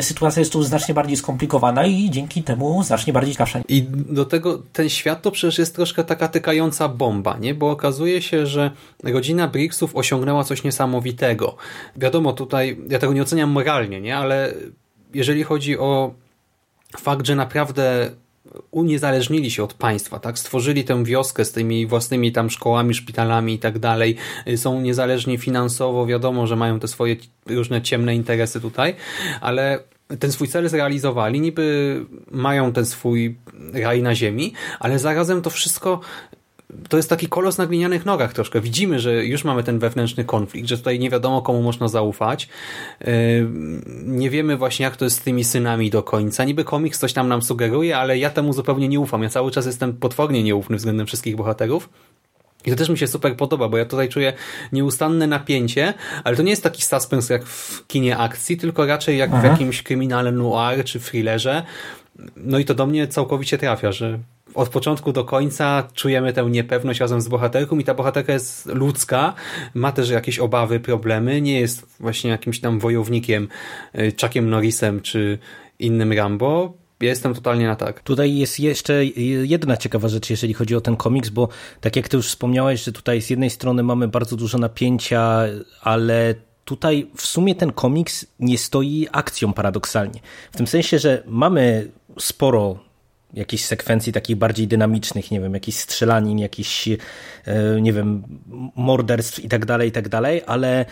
sytuacja 0.00 0.40
jest 0.40 0.52
tu 0.52 0.62
znacznie 0.62 0.94
bardziej 0.94 1.16
skomplikowana 1.16 1.86
i 1.86 2.10
dzięki 2.10 2.42
temu 2.42 2.82
znacznie 2.82 3.12
bardziej 3.12 3.34
ciekawsza. 3.34 3.60
I 3.68 3.82
do 3.90 4.24
tego 4.24 4.62
ten 4.72 4.88
świat 4.88 5.22
to 5.22 5.30
przecież 5.30 5.58
jest 5.58 5.74
troszkę 5.76 6.04
taka 6.04 6.28
tykająca 6.28 6.88
bomba, 6.88 7.38
nie? 7.38 7.54
Bo 7.54 7.70
okazuje 7.70 8.22
się, 8.22 8.46
że 8.46 8.70
rodzina 9.04 9.48
Brixów 9.48 9.96
osiągnęła 9.96 10.44
coś 10.44 10.64
niesamowitego. 10.64 11.56
Wiadomo, 11.96 12.32
tutaj 12.32 12.78
ja 12.88 12.98
tego 12.98 13.12
nie 13.12 13.22
oceniam 13.22 13.50
moralnie, 13.50 14.00
nie? 14.00 14.16
Ale 14.16 14.54
jeżeli 15.14 15.42
chodzi 15.42 15.78
o 15.78 16.14
fakt, 16.98 17.26
że 17.26 17.36
naprawdę 17.36 18.10
uniezależnili 18.70 19.50
się 19.50 19.64
od 19.64 19.74
państwa, 19.74 20.18
tak? 20.18 20.38
Stworzyli 20.38 20.84
tę 20.84 21.04
wioskę 21.04 21.44
z 21.44 21.52
tymi 21.52 21.86
własnymi 21.86 22.32
tam 22.32 22.50
szkołami, 22.50 22.94
szpitalami 22.94 23.54
i 23.54 23.58
tak 23.58 23.78
dalej. 23.78 24.16
Są 24.56 24.80
niezależni 24.80 25.38
finansowo, 25.38 26.06
wiadomo, 26.06 26.46
że 26.46 26.56
mają 26.56 26.80
te 26.80 26.88
swoje 26.88 27.16
różne 27.46 27.82
ciemne 27.82 28.14
interesy 28.14 28.60
tutaj, 28.60 28.94
ale 29.40 29.78
ten 30.18 30.32
swój 30.32 30.48
cel 30.48 30.68
zrealizowali, 30.68 31.40
niby 31.40 32.06
mają 32.30 32.72
ten 32.72 32.86
swój 32.86 33.36
raj 33.72 34.02
na 34.02 34.14
ziemi, 34.14 34.52
ale 34.80 34.98
zarazem 34.98 35.42
to 35.42 35.50
wszystko 35.50 36.00
to 36.88 36.96
jest 36.96 37.10
taki 37.10 37.28
kolos 37.28 37.58
na 37.58 37.66
glinianych 37.66 38.06
nogach 38.06 38.32
troszkę. 38.32 38.60
Widzimy, 38.60 39.00
że 39.00 39.24
już 39.24 39.44
mamy 39.44 39.62
ten 39.62 39.78
wewnętrzny 39.78 40.24
konflikt, 40.24 40.68
że 40.68 40.78
tutaj 40.78 40.98
nie 40.98 41.10
wiadomo 41.10 41.42
komu 41.42 41.62
można 41.62 41.88
zaufać. 41.88 42.48
Yy, 43.00 43.08
nie 44.04 44.30
wiemy 44.30 44.56
właśnie 44.56 44.84
jak 44.84 44.96
to 44.96 45.04
jest 45.04 45.16
z 45.16 45.20
tymi 45.20 45.44
synami 45.44 45.90
do 45.90 46.02
końca. 46.02 46.44
Niby 46.44 46.64
komiks 46.64 46.98
coś 46.98 47.12
tam 47.12 47.28
nam 47.28 47.42
sugeruje, 47.42 47.98
ale 47.98 48.18
ja 48.18 48.30
temu 48.30 48.52
zupełnie 48.52 48.88
nie 48.88 49.00
ufam. 49.00 49.22
Ja 49.22 49.28
cały 49.28 49.50
czas 49.50 49.66
jestem 49.66 49.92
potwornie 49.92 50.42
nieufny 50.42 50.76
względem 50.76 51.06
wszystkich 51.06 51.36
bohaterów. 51.36 51.88
I 52.64 52.70
to 52.70 52.76
też 52.76 52.88
mi 52.88 52.98
się 52.98 53.06
super 53.06 53.36
podoba, 53.36 53.68
bo 53.68 53.78
ja 53.78 53.84
tutaj 53.84 54.08
czuję 54.08 54.32
nieustanne 54.72 55.26
napięcie, 55.26 55.94
ale 56.24 56.36
to 56.36 56.42
nie 56.42 56.50
jest 56.50 56.62
taki 56.62 56.82
suspense 56.82 57.34
jak 57.34 57.44
w 57.44 57.86
kinie 57.86 58.18
akcji, 58.18 58.56
tylko 58.56 58.86
raczej 58.86 59.18
jak 59.18 59.30
Aha. 59.32 59.40
w 59.40 59.44
jakimś 59.44 59.82
kryminale 59.82 60.32
noir 60.32 60.84
czy 60.84 61.00
thrillerze. 61.00 61.62
No 62.36 62.58
i 62.58 62.64
to 62.64 62.74
do 62.74 62.86
mnie 62.86 63.08
całkowicie 63.08 63.58
trafia, 63.58 63.92
że 63.92 64.18
od 64.54 64.68
początku 64.68 65.12
do 65.12 65.24
końca 65.24 65.88
czujemy 65.94 66.32
tę 66.32 66.44
niepewność 66.50 67.00
razem 67.00 67.20
z 67.20 67.28
bohaterką 67.28 67.78
i 67.78 67.84
ta 67.84 67.94
bohaterka 67.94 68.32
jest 68.32 68.66
ludzka, 68.66 69.34
ma 69.74 69.92
też 69.92 70.10
jakieś 70.10 70.38
obawy, 70.38 70.80
problemy, 70.80 71.40
nie 71.40 71.60
jest 71.60 71.86
właśnie 72.00 72.30
jakimś 72.30 72.60
tam 72.60 72.78
wojownikiem, 72.78 73.48
y, 73.94 74.12
Chuckiem 74.20 74.50
Norrisem 74.50 75.00
czy 75.00 75.38
innym 75.78 76.12
Rambo, 76.12 76.72
jestem 77.00 77.34
totalnie 77.34 77.66
na 77.66 77.76
tak. 77.76 78.00
Tutaj 78.00 78.36
jest 78.36 78.60
jeszcze 78.60 79.04
jedna 79.42 79.76
ciekawa 79.76 80.08
rzecz, 80.08 80.30
jeżeli 80.30 80.54
chodzi 80.54 80.76
o 80.76 80.80
ten 80.80 80.96
komiks, 80.96 81.28
bo 81.28 81.48
tak 81.80 81.96
jak 81.96 82.08
ty 82.08 82.16
już 82.16 82.28
wspomniałeś, 82.28 82.84
że 82.84 82.92
tutaj 82.92 83.22
z 83.22 83.30
jednej 83.30 83.50
strony 83.50 83.82
mamy 83.82 84.08
bardzo 84.08 84.36
dużo 84.36 84.58
napięcia, 84.58 85.42
ale 85.82 86.34
tutaj 86.64 87.10
w 87.16 87.26
sumie 87.26 87.54
ten 87.54 87.72
komiks 87.72 88.26
nie 88.40 88.58
stoi 88.58 89.08
akcją 89.12 89.52
paradoksalnie. 89.52 90.20
W 90.52 90.56
tym 90.56 90.66
sensie, 90.66 90.98
że 90.98 91.22
mamy 91.26 91.90
sporo 92.18 92.78
jakichś 93.34 93.64
sekwencji 93.64 94.12
takich 94.12 94.36
bardziej 94.36 94.68
dynamicznych, 94.68 95.30
nie 95.30 95.40
wiem, 95.40 95.54
jakichś 95.54 95.78
strzelanin, 95.78 96.38
jakichś, 96.38 96.88
e, 96.88 96.98
nie 97.80 97.92
wiem, 97.92 98.22
morderstw 98.76 99.38
i 99.44 99.48
tak 99.48 99.66
dalej, 99.66 99.88
i 99.88 99.92
tak 99.92 100.08
dalej, 100.08 100.42
ale 100.46 100.84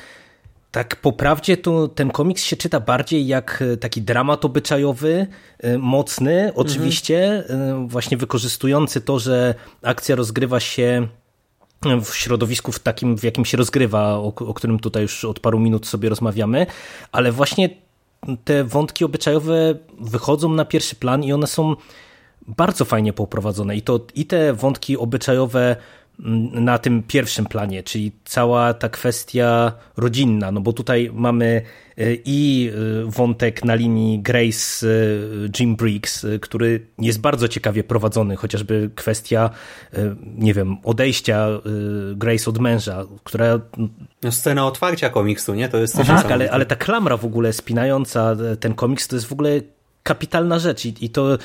tak 0.71 0.97
po 0.97 1.13
prawdzie 1.13 1.57
to 1.57 1.89
ten 1.89 2.11
komiks 2.11 2.43
się 2.43 2.57
czyta 2.57 2.81
bardziej 2.81 3.27
jak 3.27 3.65
taki 3.81 4.03
dramat 4.03 4.45
obyczajowy, 4.45 5.27
e, 5.59 5.79
mocny, 5.79 6.53
oczywiście, 6.55 7.45
mhm. 7.49 7.89
właśnie 7.89 8.17
wykorzystujący 8.17 9.01
to, 9.01 9.19
że 9.19 9.55
akcja 9.83 10.17
rozgrywa 10.17 10.61
się 10.61 11.09
w 12.05 12.15
środowisku 12.15 12.73
w 12.73 12.79
takim, 12.79 13.19
w 13.19 13.25
jakim 13.25 13.45
się 13.45 13.57
rozgrywa, 13.57 14.15
o, 14.15 14.27
o 14.27 14.55
którym 14.55 14.79
tutaj 14.79 15.03
już 15.03 15.25
od 15.25 15.41
paru 15.41 15.59
minut 15.59 15.87
sobie 15.87 16.09
rozmawiamy, 16.09 16.67
ale 17.13 17.33
właśnie 17.33 17.69
te 18.45 18.65
wątki 18.65 19.05
obyczajowe 19.05 19.75
wychodzą 20.01 20.49
na 20.49 20.65
pierwszy 20.65 20.97
plan 20.97 21.25
i 21.25 21.33
one 21.33 21.47
są 21.47 21.77
bardzo 22.47 22.85
fajnie 22.85 23.13
poprowadzone. 23.13 23.77
I 23.77 23.83
to 23.83 24.01
i 24.15 24.27
te 24.27 24.53
wątki 24.53 24.97
obyczajowe 24.97 25.77
na 26.53 26.79
tym 26.79 27.03
pierwszym 27.03 27.47
planie, 27.47 27.83
czyli 27.83 28.13
cała 28.25 28.75
ta 28.75 28.89
kwestia 28.89 29.73
rodzinna, 29.97 30.53
no 30.53 30.61
bo 30.61 30.73
tutaj 30.73 31.11
mamy 31.15 31.63
e, 31.99 32.15
i 32.25 32.71
e, 32.73 33.11
wątek 33.11 33.65
na 33.65 33.75
linii 33.75 34.19
Grace 34.19 34.87
e, 34.87 34.91
Jim 35.59 35.77
Briggs, 35.77 36.27
który 36.41 36.87
jest 36.99 37.21
bardzo 37.21 37.49
ciekawie 37.49 37.85
prowadzony, 37.85 38.37
chociażby 38.37 38.91
kwestia, 38.95 39.51
nie 40.23 40.55
wiem, 40.55 40.77
odejścia 40.85 41.49
Grace 42.15 42.51
od 42.51 42.59
męża, 42.59 43.05
która... 43.25 43.61
No, 44.23 44.33
scena 44.33 44.67
otwarcia 44.67 45.11
komiksu, 45.11 45.55
nie? 45.55 45.69
To 45.69 45.79
jest 45.79 45.97
coś 45.97 46.07
Tak, 46.07 46.31
ale, 46.31 46.51
ale 46.51 46.67
ta 46.67 46.77
klamra 46.77 47.17
w 47.17 47.25
ogóle 47.25 47.53
spinająca 47.53 48.37
ten 48.61 48.75
komiks 48.75 49.09
to 49.09 49.17
jest 49.17 49.27
w 49.27 49.33
ogóle 49.33 49.61
kapitalna 50.03 50.59
rzecz 50.59 50.85
i, 50.85 51.05
i 51.05 51.11
to 51.11 51.39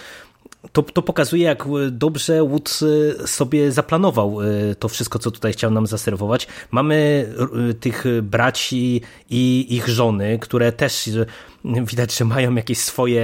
to, 0.71 0.83
to 0.83 1.01
pokazuje, 1.01 1.43
jak 1.43 1.65
dobrze 1.91 2.43
Wood 2.43 2.79
e, 3.21 3.27
sobie 3.27 3.71
zaplanował 3.71 4.41
e, 4.41 4.75
to 4.75 4.87
wszystko, 4.87 5.19
co 5.19 5.31
tutaj 5.31 5.53
chciał 5.53 5.71
nam 5.71 5.87
zaserwować. 5.87 6.47
Mamy 6.71 7.27
e, 7.69 7.73
tych 7.73 8.05
braci 8.21 9.01
i 9.29 9.67
ich 9.69 9.87
żony, 9.87 10.39
które 10.39 10.71
też 10.71 11.09
widać, 11.65 12.17
że 12.17 12.25
mają 12.25 12.55
jakieś 12.55 12.77
swoje 12.77 13.23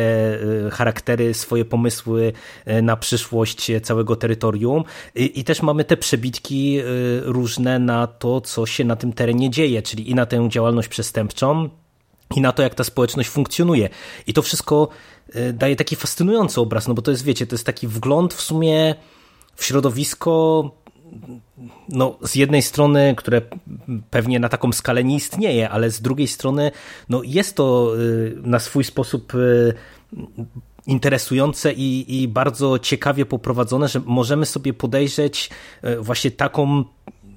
charaktery, 0.72 1.34
swoje 1.34 1.66
pomysły 1.66 2.34
na 2.82 2.98
przyszłość 2.98 3.72
całego 3.84 4.16
terytorium. 4.16 4.84
I, 5.16 5.40
i 5.40 5.44
też 5.44 5.62
mamy 5.62 5.84
te 5.84 5.98
przebitki 5.98 6.80
różne 7.22 7.80
na 7.80 8.08
to, 8.08 8.42
co 8.42 8.66
się 8.66 8.86
na 8.86 8.96
tym 8.96 9.14
terenie 9.14 9.50
dzieje, 9.50 9.82
czyli 9.82 10.12
i 10.12 10.16
na 10.16 10.26
tę 10.26 10.50
działalność 10.50 10.88
przestępczą, 10.88 11.70
i 12.36 12.42
na 12.42 12.52
to, 12.52 12.64
jak 12.64 12.76
ta 12.76 12.84
społeczność 12.84 13.30
funkcjonuje. 13.30 13.90
I 14.28 14.34
to 14.34 14.42
wszystko 14.42 14.88
e, 15.34 15.54
daje 15.54 15.76
taki 15.76 15.96
fascynujący 15.96 16.62
obraz, 16.62 16.88
no 16.88 16.94
bo 16.94 17.02
to 17.02 17.12
jest, 17.12 17.24
wiecie, 17.24 17.48
to 17.48 17.56
jest 17.56 17.66
taki 17.66 17.88
wgląd 17.88 18.34
w 18.34 18.42
sumie 18.42 18.96
w 19.56 19.66
środowisko 19.66 20.72
no, 21.90 22.18
z 22.22 22.36
jednej 22.36 22.62
strony, 22.62 23.14
które 23.18 23.42
pewnie 24.10 24.40
na 24.40 24.50
taką 24.50 24.72
skalę 24.72 25.04
nie 25.04 25.16
istnieje, 25.16 25.70
ale 25.70 25.92
z 25.92 26.02
drugiej 26.02 26.28
strony 26.28 26.72
no, 27.10 27.22
jest 27.24 27.56
to 27.56 27.94
e, 27.96 28.48
na 28.48 28.60
swój 28.60 28.84
sposób 28.84 29.34
e, 29.36 29.38
interesujące 30.88 31.74
i, 31.74 32.22
i 32.22 32.28
bardzo 32.28 32.80
ciekawie 32.80 33.26
poprowadzone, 33.26 33.88
że 33.88 34.02
możemy 34.06 34.46
sobie 34.46 34.74
podejrzeć 34.74 35.50
właśnie 36.00 36.32
taką 36.32 36.84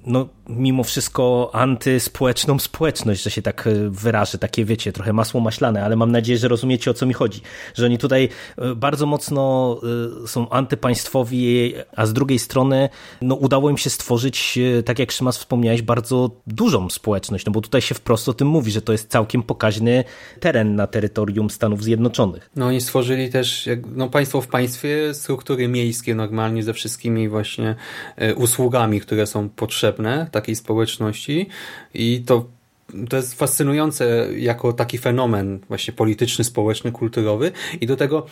no, 0.05 0.27
mimo 0.49 0.83
wszystko 0.83 1.49
antyspołeczną 1.53 2.59
społeczność, 2.59 3.23
że 3.23 3.31
się 3.31 3.41
tak 3.41 3.67
e, 3.67 3.89
wyrażę, 3.89 4.37
takie 4.37 4.65
wiecie, 4.65 4.91
trochę 4.91 5.13
masło 5.13 5.41
maślane, 5.41 5.85
ale 5.85 5.95
mam 5.95 6.11
nadzieję, 6.11 6.39
że 6.39 6.47
rozumiecie 6.47 6.91
o 6.91 6.93
co 6.93 7.05
mi 7.05 7.13
chodzi, 7.13 7.41
że 7.75 7.85
oni 7.85 7.97
tutaj 7.97 8.29
e, 8.57 8.75
bardzo 8.75 9.05
mocno 9.05 9.75
e, 10.23 10.27
są 10.27 10.49
antypaństwowi, 10.49 11.73
a 11.95 12.05
z 12.05 12.13
drugiej 12.13 12.39
strony 12.39 12.89
no, 13.21 13.35
udało 13.35 13.69
im 13.69 13.77
się 13.77 13.89
stworzyć, 13.89 14.59
tak 14.85 14.99
jak 14.99 15.11
Szymas 15.11 15.37
wspomniałeś, 15.37 15.81
bardzo 15.81 16.31
dużą 16.47 16.89
społeczność, 16.89 17.45
no 17.45 17.51
bo 17.51 17.61
tutaj 17.61 17.81
się 17.81 17.95
wprost 17.95 18.29
o 18.29 18.33
tym 18.33 18.47
mówi, 18.47 18.71
że 18.71 18.81
to 18.81 18.91
jest 18.91 19.11
całkiem 19.11 19.43
pokaźny 19.43 20.03
teren 20.39 20.75
na 20.75 20.87
terytorium 20.87 21.49
Stanów 21.49 21.83
Zjednoczonych. 21.83 22.49
No 22.55 22.65
oni 22.65 22.81
stworzyli 22.81 23.29
też 23.29 23.69
no, 23.95 24.09
państwo 24.09 24.41
w 24.41 24.47
państwie, 24.47 25.13
struktury 25.13 25.67
miejskie 25.67 26.15
normalnie 26.15 26.63
ze 26.63 26.73
wszystkimi 26.73 27.29
właśnie 27.29 27.75
usługami, 28.35 29.01
które 29.01 29.27
są 29.27 29.49
potrzebne 29.49 29.94
takiej 30.31 30.55
społeczności 30.55 31.47
i 31.93 32.23
to 32.25 32.45
to 33.09 33.17
jest 33.17 33.33
fascynujące 33.33 34.27
jako 34.37 34.73
taki 34.73 34.97
fenomen 34.97 35.59
właśnie 35.67 35.93
polityczny, 35.93 36.43
społeczny, 36.43 36.91
kulturowy 36.91 37.51
i 37.81 37.87
do 37.87 37.95
tego 37.95 38.25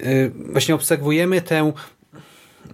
y, 0.00 0.32
właśnie 0.52 0.74
obserwujemy 0.74 1.42
tę 1.42 1.72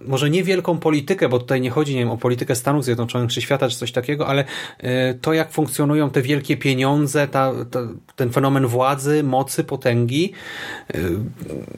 może 0.01 0.29
niewielką 0.29 0.77
politykę, 0.77 1.29
bo 1.29 1.39
tutaj 1.39 1.61
nie 1.61 1.69
chodzi 1.69 1.93
nie 1.93 1.99
wiem, 1.99 2.11
o 2.11 2.17
politykę 2.17 2.55
Stanów 2.55 2.83
Zjednoczonych 2.85 3.31
czy 3.31 3.41
świata, 3.41 3.69
czy 3.69 3.75
coś 3.77 3.91
takiego, 3.91 4.27
ale 4.27 4.43
y, 4.43 4.87
to 5.21 5.33
jak 5.33 5.51
funkcjonują 5.51 6.09
te 6.09 6.21
wielkie 6.21 6.57
pieniądze, 6.57 7.27
ta, 7.27 7.53
ta, 7.71 7.79
ten 8.15 8.31
fenomen 8.31 8.67
władzy, 8.67 9.23
mocy, 9.23 9.63
potęgi, 9.63 10.33
y, 10.95 11.09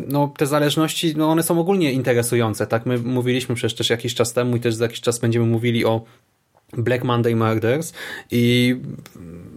no 0.08 0.34
te 0.38 0.46
zależności, 0.46 1.14
no 1.18 1.32
one 1.32 1.44
są 1.44 1.60
ogólnie 1.60 1.92
interesujące, 1.92 2.68
tak? 2.68 2.86
My 2.86 2.98
mówiliśmy 2.98 3.56
przecież 3.56 3.78
też 3.78 3.90
jakiś 3.90 4.16
czas 4.16 4.34
temu 4.34 4.56
i 4.56 4.60
też 4.60 4.76
za 4.76 4.86
jakiś 4.86 5.02
czas 5.02 5.20
będziemy 5.20 5.46
mówili 5.46 5.86
o 5.86 6.02
Black 6.78 7.04
Monday 7.04 7.36
Murders 7.36 7.94
i 8.32 8.76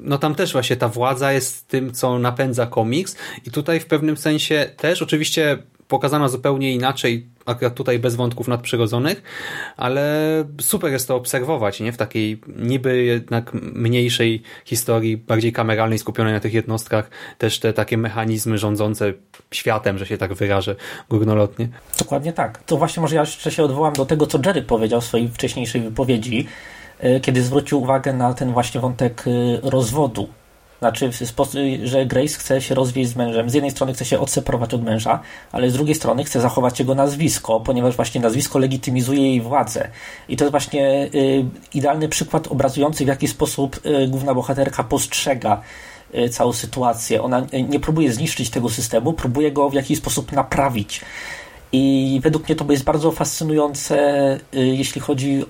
no 0.03 0.19
tam 0.19 0.35
też 0.35 0.53
właśnie 0.53 0.77
ta 0.77 0.89
władza 0.89 1.33
jest 1.33 1.69
tym, 1.69 1.93
co 1.93 2.19
napędza 2.19 2.67
komiks 2.67 3.17
i 3.47 3.51
tutaj 3.51 3.81
w 3.81 3.87
pewnym 3.87 4.17
sensie 4.17 4.71
też 4.77 5.03
oczywiście 5.03 5.59
pokazana 5.89 6.29
zupełnie 6.29 6.75
inaczej, 6.75 7.27
akurat 7.47 7.75
tutaj 7.75 7.99
bez 7.99 8.15
wątków 8.15 8.49
nadprzyrodzonych, 8.49 9.23
ale 9.77 10.45
super 10.61 10.93
jest 10.93 11.09
to 11.09 11.17
obserwować, 11.17 11.81
nie? 11.81 11.93
W 11.93 11.97
takiej 11.97 12.41
niby 12.57 13.05
jednak 13.05 13.55
mniejszej 13.55 14.43
historii, 14.65 15.17
bardziej 15.17 15.53
kameralnej, 15.53 15.99
skupionej 15.99 16.33
na 16.33 16.41
tych 16.41 16.55
jednostkach, 16.55 17.11
też 17.39 17.59
te 17.61 17.73
takie 17.73 17.99
mechanizmy 17.99 18.59
rządzące 18.59 19.13
światem, 19.51 19.99
że 19.99 20.07
się 20.07 20.19
tak 20.19 20.35
wyrażę 20.35 20.77
górnolotnie. 21.09 21.69
Dokładnie 21.99 22.33
tak. 22.33 22.63
To 22.63 22.77
właśnie 22.77 23.01
może 23.01 23.15
ja 23.15 23.21
jeszcze 23.21 23.51
się 23.51 23.63
odwołam 23.65 23.93
do 23.93 24.07
tego, 24.07 24.27
co 24.27 24.39
Jerry 24.47 24.63
powiedział 24.63 25.01
w 25.01 25.05
swojej 25.05 25.29
wcześniejszej 25.29 25.81
wypowiedzi, 25.81 26.47
kiedy 27.23 27.43
zwrócił 27.43 27.83
uwagę 27.83 28.13
na 28.13 28.35
ten 28.35 28.53
właśnie 28.53 28.81
wątek 28.81 29.25
e, 29.27 29.71
rozwodu. 29.71 30.29
Znaczy, 30.79 31.11
że 31.85 32.07
Grace 32.07 32.39
chce 32.39 32.63
się 32.63 32.75
rozwieść 32.75 33.11
z 33.11 33.17
mężem. 33.17 33.51
Z 33.51 33.55
jednej 33.55 33.71
strony 33.71 33.95
chce 33.95 34.05
się 34.05 34.21
odseparować 34.21 34.75
od 34.75 34.83
męża, 34.83 35.21
ale 35.53 35.71
z 35.71 35.73
drugiej 35.73 35.95
strony 35.95 36.25
chce 36.25 36.41
zachować 36.41 36.79
jego 36.79 36.95
nazwisko, 36.95 37.61
ponieważ 37.61 37.97
właśnie 37.97 38.21
nazwisko 38.21 38.59
legitymizuje 38.59 39.23
jej 39.23 39.41
władzę. 39.41 39.89
I 40.29 40.37
to 40.37 40.45
jest 40.45 40.51
właśnie 40.51 40.89
e, 40.89 41.09
idealny 41.75 42.09
przykład 42.09 42.49
obrazujący, 42.49 43.05
w 43.05 43.09
jaki 43.09 43.29
sposób 43.29 43.81
główna 44.09 44.35
bohaterka 44.35 44.85
postrzega 44.85 45.61
całą 46.31 46.53
sytuację. 46.53 47.23
Ona 47.23 47.47
nie 47.69 47.81
próbuje 47.81 48.13
zniszczyć 48.13 48.51
tego 48.51 48.69
systemu, 48.69 49.13
próbuje 49.13 49.53
go 49.53 49.71
w 49.71 49.75
jakiś 49.75 49.99
sposób 49.99 50.33
naprawić. 50.33 51.01
I 51.73 52.21
według 52.23 52.49
mnie 52.49 52.57
to 52.57 52.73
jest 52.73 52.85
bardzo 52.85 53.13
fascynujące, 53.13 54.39
jeśli 54.53 55.01
chodzi 55.01 55.45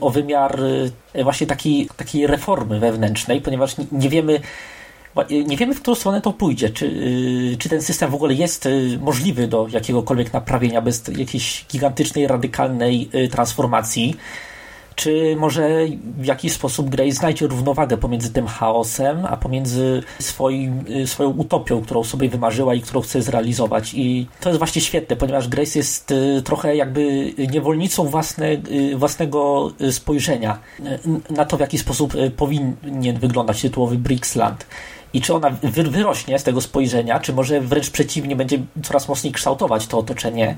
o 0.00 0.10
wymiar 0.10 0.60
y, 1.14 1.24
właśnie 1.24 1.46
takiej, 1.46 1.88
takiej 1.96 2.26
reformy 2.26 2.80
wewnętrznej, 2.80 3.40
ponieważ 3.40 3.76
nie 3.92 4.08
wiemy, 4.08 4.40
nie 5.46 5.56
wiemy, 5.56 5.74
w 5.74 5.80
którą 5.80 5.94
stronę 5.94 6.20
to 6.20 6.32
pójdzie. 6.32 6.70
Czy, 6.70 6.86
y, 6.86 7.56
czy 7.58 7.68
ten 7.68 7.82
system 7.82 8.10
w 8.10 8.14
ogóle 8.14 8.34
jest 8.34 8.68
możliwy 9.00 9.48
do 9.48 9.66
jakiegokolwiek 9.70 10.32
naprawienia 10.32 10.80
bez 10.80 11.02
jakiejś 11.16 11.64
gigantycznej, 11.72 12.26
radykalnej 12.26 13.10
transformacji 13.30 14.16
czy 14.96 15.36
może 15.36 15.68
w 16.18 16.24
jakiś 16.24 16.52
sposób 16.52 16.90
Grace 16.90 17.12
znajdzie 17.12 17.46
równowagę 17.46 17.96
pomiędzy 17.96 18.32
tym 18.32 18.46
chaosem, 18.46 19.26
a 19.26 19.36
pomiędzy 19.36 20.02
swoim, 20.20 20.84
y, 20.88 21.06
swoją 21.06 21.30
utopią, 21.30 21.82
którą 21.82 22.04
sobie 22.04 22.28
wymarzyła 22.28 22.74
i 22.74 22.80
którą 22.80 23.00
chce 23.00 23.22
zrealizować. 23.22 23.94
I 23.94 24.26
to 24.40 24.48
jest 24.48 24.58
właśnie 24.58 24.82
świetne, 24.82 25.16
ponieważ 25.16 25.48
Grace 25.48 25.78
jest 25.78 26.10
y, 26.10 26.42
trochę 26.44 26.76
jakby 26.76 27.34
niewolnicą 27.52 28.04
własne, 28.04 28.46
y, 28.52 28.96
własnego 28.96 29.70
spojrzenia 29.90 30.58
na 31.30 31.44
to, 31.44 31.56
w 31.56 31.60
jaki 31.60 31.78
sposób 31.78 32.14
powinien 32.36 33.18
wyglądać 33.18 33.62
tytułowy 33.62 33.98
Brixland. 33.98 34.66
I 35.14 35.20
czy 35.20 35.34
ona 35.34 35.50
wyrośnie 35.62 36.38
z 36.38 36.42
tego 36.42 36.60
spojrzenia, 36.60 37.20
czy 37.20 37.32
może 37.32 37.60
wręcz 37.60 37.90
przeciwnie 37.90 38.36
będzie 38.36 38.58
coraz 38.82 39.08
mocniej 39.08 39.32
kształtować 39.32 39.86
to 39.86 39.98
otoczenie, 39.98 40.56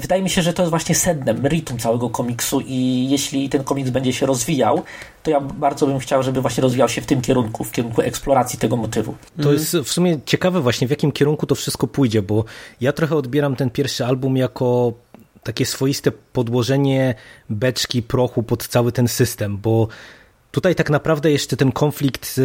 wydaje 0.00 0.22
mi 0.22 0.30
się, 0.30 0.42
że 0.42 0.52
to 0.52 0.62
jest 0.62 0.70
właśnie 0.70 0.94
sednem, 0.94 1.40
meritum 1.40 1.78
całego 1.78 2.10
komiksu 2.10 2.60
i 2.66 3.08
jeśli 3.10 3.48
ten 3.48 3.64
komiks 3.64 3.90
będzie 3.90 4.12
się 4.12 4.26
rozwijał, 4.26 4.82
to 5.22 5.30
ja 5.30 5.40
bardzo 5.40 5.86
bym 5.86 5.98
chciał, 5.98 6.22
żeby 6.22 6.40
właśnie 6.40 6.62
rozwijał 6.62 6.88
się 6.88 7.00
w 7.00 7.06
tym 7.06 7.20
kierunku, 7.20 7.64
w 7.64 7.72
kierunku 7.72 8.02
eksploracji 8.02 8.58
tego 8.58 8.76
motywu. 8.76 9.14
To 9.42 9.52
jest 9.52 9.76
w 9.76 9.88
sumie 9.88 10.18
ciekawe 10.26 10.60
właśnie, 10.60 10.86
w 10.86 10.90
jakim 10.90 11.12
kierunku 11.12 11.46
to 11.46 11.54
wszystko 11.54 11.86
pójdzie, 11.86 12.22
bo 12.22 12.44
ja 12.80 12.92
trochę 12.92 13.16
odbieram 13.16 13.56
ten 13.56 13.70
pierwszy 13.70 14.04
album 14.04 14.36
jako 14.36 14.92
takie 15.42 15.66
swoiste 15.66 16.12
podłożenie 16.32 17.14
beczki 17.50 18.02
prochu 18.02 18.42
pod 18.42 18.66
cały 18.66 18.92
ten 18.92 19.08
system, 19.08 19.58
bo 19.58 19.88
tutaj 20.50 20.74
tak 20.74 20.90
naprawdę 20.90 21.32
jeszcze 21.32 21.56
ten 21.56 21.72
konflikt 21.72 22.40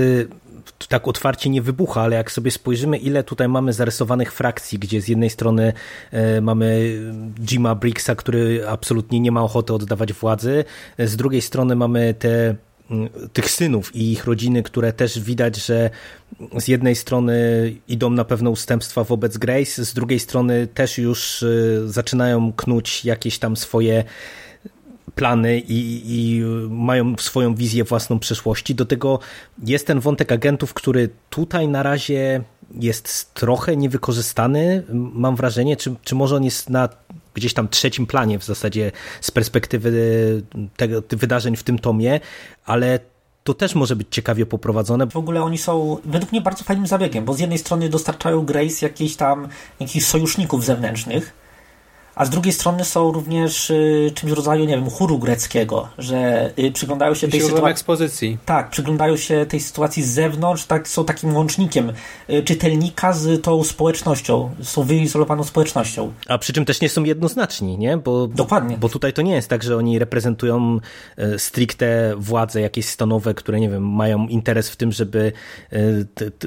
tak 0.88 1.08
otwarcie 1.08 1.50
nie 1.50 1.62
wybucha, 1.62 2.02
ale 2.02 2.16
jak 2.16 2.32
sobie 2.32 2.52
spojrzymy, 2.52 2.98
ile 2.98 3.24
tutaj 3.24 3.48
mamy 3.48 3.74
zarysowanych 3.74 4.34
frakcji, 4.34 4.80
gdzie 4.80 5.02
z 5.02 5.08
jednej 5.08 5.30
strony 5.30 5.74
e, 6.12 6.42
mamy 6.42 7.00
Jima 7.40 7.76
Briggsa, 7.76 8.16
który 8.16 8.68
absolutnie 8.68 9.20
nie 9.20 9.32
ma 9.32 9.44
ochoty 9.44 9.74
oddawać 9.74 10.14
władzy, 10.14 10.64
z 11.00 11.16
drugiej 11.16 11.42
strony 11.42 11.76
mamy 11.76 12.14
te 12.14 12.56
tych 13.34 13.52
synów 13.52 13.96
i 13.96 14.12
ich 14.12 14.26
rodziny, 14.26 14.64
które 14.64 14.94
też 14.94 15.20
widać, 15.20 15.66
że 15.66 15.90
z 16.60 16.68
jednej 16.68 16.96
strony 16.96 17.36
idą 17.88 18.10
na 18.10 18.26
pewne 18.26 18.50
ustępstwa 18.50 19.04
wobec 19.04 19.38
Grace, 19.38 19.86
z 19.86 19.94
drugiej 19.94 20.20
strony 20.20 20.68
też 20.68 20.98
już 20.98 21.44
e, 21.44 21.48
zaczynają 21.86 22.54
knuć 22.54 23.06
jakieś 23.06 23.40
tam 23.40 23.58
swoje 23.58 24.04
plany 25.16 25.60
i, 25.60 26.02
i, 26.06 26.42
mają 26.70 27.16
swoją 27.18 27.56
wizję 27.56 27.84
własną 27.84 28.20
przyszłości. 28.20 28.76
Do 28.76 28.86
tego 28.86 29.20
jest 29.64 29.88
ten 29.88 30.00
wątek 30.00 30.32
agentów, 30.32 30.74
który 30.74 31.10
tutaj 31.30 31.68
na 31.68 31.84
razie 31.84 32.42
jest 32.80 33.34
trochę 33.34 33.78
niewykorzystany, 33.78 34.84
mam 34.94 35.36
wrażenie, 35.36 35.78
czy, 35.78 35.96
czy 36.04 36.16
może 36.16 36.36
on 36.36 36.44
jest 36.44 36.70
na 36.70 36.90
gdzieś 37.34 37.54
tam 37.54 37.68
trzecim 37.68 38.08
planie 38.08 38.40
w 38.40 38.44
zasadzie 38.44 38.92
z 39.22 39.32
perspektywy 39.32 40.44
tego, 40.78 41.02
tych 41.02 41.20
wydarzeń 41.20 41.56
w 41.56 41.64
tym 41.64 41.80
tomie, 41.80 42.20
ale 42.66 43.00
to 43.44 43.54
też 43.54 43.76
może 43.76 43.96
być 43.96 44.08
ciekawie 44.12 44.46
poprowadzone. 44.46 45.08
W 45.08 45.18
ogóle 45.18 45.44
oni 45.44 45.58
są 45.58 45.98
według 46.06 46.32
mnie 46.32 46.42
bardzo 46.42 46.64
fajnym 46.64 46.88
zabiegiem, 46.88 47.26
bo 47.26 47.34
z 47.34 47.40
jednej 47.40 47.58
strony 47.58 47.90
dostarczają 47.90 48.46
Grace 48.46 48.86
jakichś 48.86 49.16
tam 49.16 49.48
jakichś 49.80 50.06
sojuszników 50.06 50.66
zewnętrznych, 50.66 51.34
a 52.16 52.26
z 52.26 52.30
drugiej 52.30 52.54
strony 52.54 52.86
są 52.86 53.12
również 53.12 53.70
y, 53.70 54.12
czymś 54.16 54.32
w 54.32 54.36
rodzaju, 54.36 54.66
nie 54.66 54.76
wiem, 54.76 54.90
chóru 54.90 55.20
greckiego, 55.20 55.88
że 55.98 56.52
y, 56.60 56.72
przyglądają 56.72 57.14
się 57.14 57.28
tej 57.28 57.42
sytuacji. 57.42 57.72
ekspozycji. 57.72 58.38
Tak, 58.46 58.70
przyglądają 58.70 59.18
się 59.18 59.46
tej 59.46 59.60
sytuacji 59.60 60.04
z 60.04 60.10
zewnątrz, 60.10 60.66
tak, 60.66 60.88
są 60.88 61.06
takim 61.06 61.36
łącznikiem 61.36 61.92
y, 62.30 62.44
czytelnika 62.44 63.14
z 63.14 63.44
tą 63.44 63.64
społecznością, 63.64 64.50
są 64.62 64.84
wyizolowaną 64.84 65.44
społecznością. 65.44 66.14
A 66.28 66.38
przy 66.38 66.54
czym 66.54 66.66
też 66.66 66.82
nie 66.82 66.90
są 66.90 67.04
jednoznaczni, 67.04 67.78
nie? 67.78 67.98
Bo, 67.98 68.28
Dokładnie. 68.28 68.78
Bo 68.78 68.90
tutaj 68.90 69.14
to 69.14 69.22
nie 69.22 69.34
jest 69.34 69.50
tak, 69.50 69.64
że 69.64 69.78
oni 69.78 70.00
reprezentują 70.00 70.80
stricte 71.38 72.14
władze 72.18 72.62
jakieś 72.62 72.86
stanowe, 72.86 73.34
które, 73.34 73.60
nie 73.60 73.70
wiem, 73.70 73.90
mają 73.90 74.28
interes 74.28 74.70
w 74.70 74.76
tym, 74.76 74.92
żeby 74.92 75.32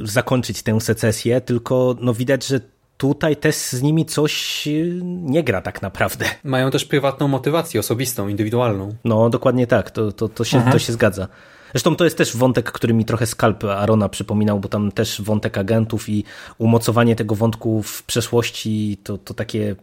zakończyć 0.04 0.62
tę 0.62 0.80
secesję, 0.80 1.40
tylko 1.40 1.96
no 2.00 2.14
widać, 2.14 2.46
że 2.46 2.60
tutaj 3.04 3.36
też 3.36 3.56
z 3.56 3.82
nimi 3.82 4.04
coś 4.04 4.66
y, 4.66 5.00
nie 5.02 5.44
gra 5.44 5.62
tak 5.62 5.82
naprawdę. 5.82 6.26
Mają 6.44 6.70
też 6.70 6.84
prywatną 6.84 7.28
motywację, 7.28 7.80
osobistą, 7.80 8.28
indywidualną. 8.28 8.94
No, 9.04 9.30
dokładnie 9.30 9.66
tak, 9.66 9.90
to, 9.90 10.12
to, 10.12 10.28
to, 10.28 10.44
się, 10.44 10.62
to 10.72 10.78
się 10.78 10.92
zgadza. 10.92 11.28
Zresztą 11.72 11.96
to 11.96 12.04
jest 12.04 12.18
też 12.18 12.36
wątek, 12.36 12.72
który 12.72 12.94
mi 12.94 13.04
trochę 13.04 13.26
skalp 13.26 13.64
Arona 13.64 14.08
przypominał, 14.08 14.60
bo 14.60 14.68
tam 14.68 14.92
też 14.92 15.22
wątek 15.22 15.58
agentów 15.58 16.08
i 16.08 16.24
umocowanie 16.58 17.16
tego 17.16 17.34
wątku 17.34 17.82
w 17.82 18.02
przeszłości 18.02 18.98
to, 19.04 19.18
to 19.18 19.34
takie 19.34 19.76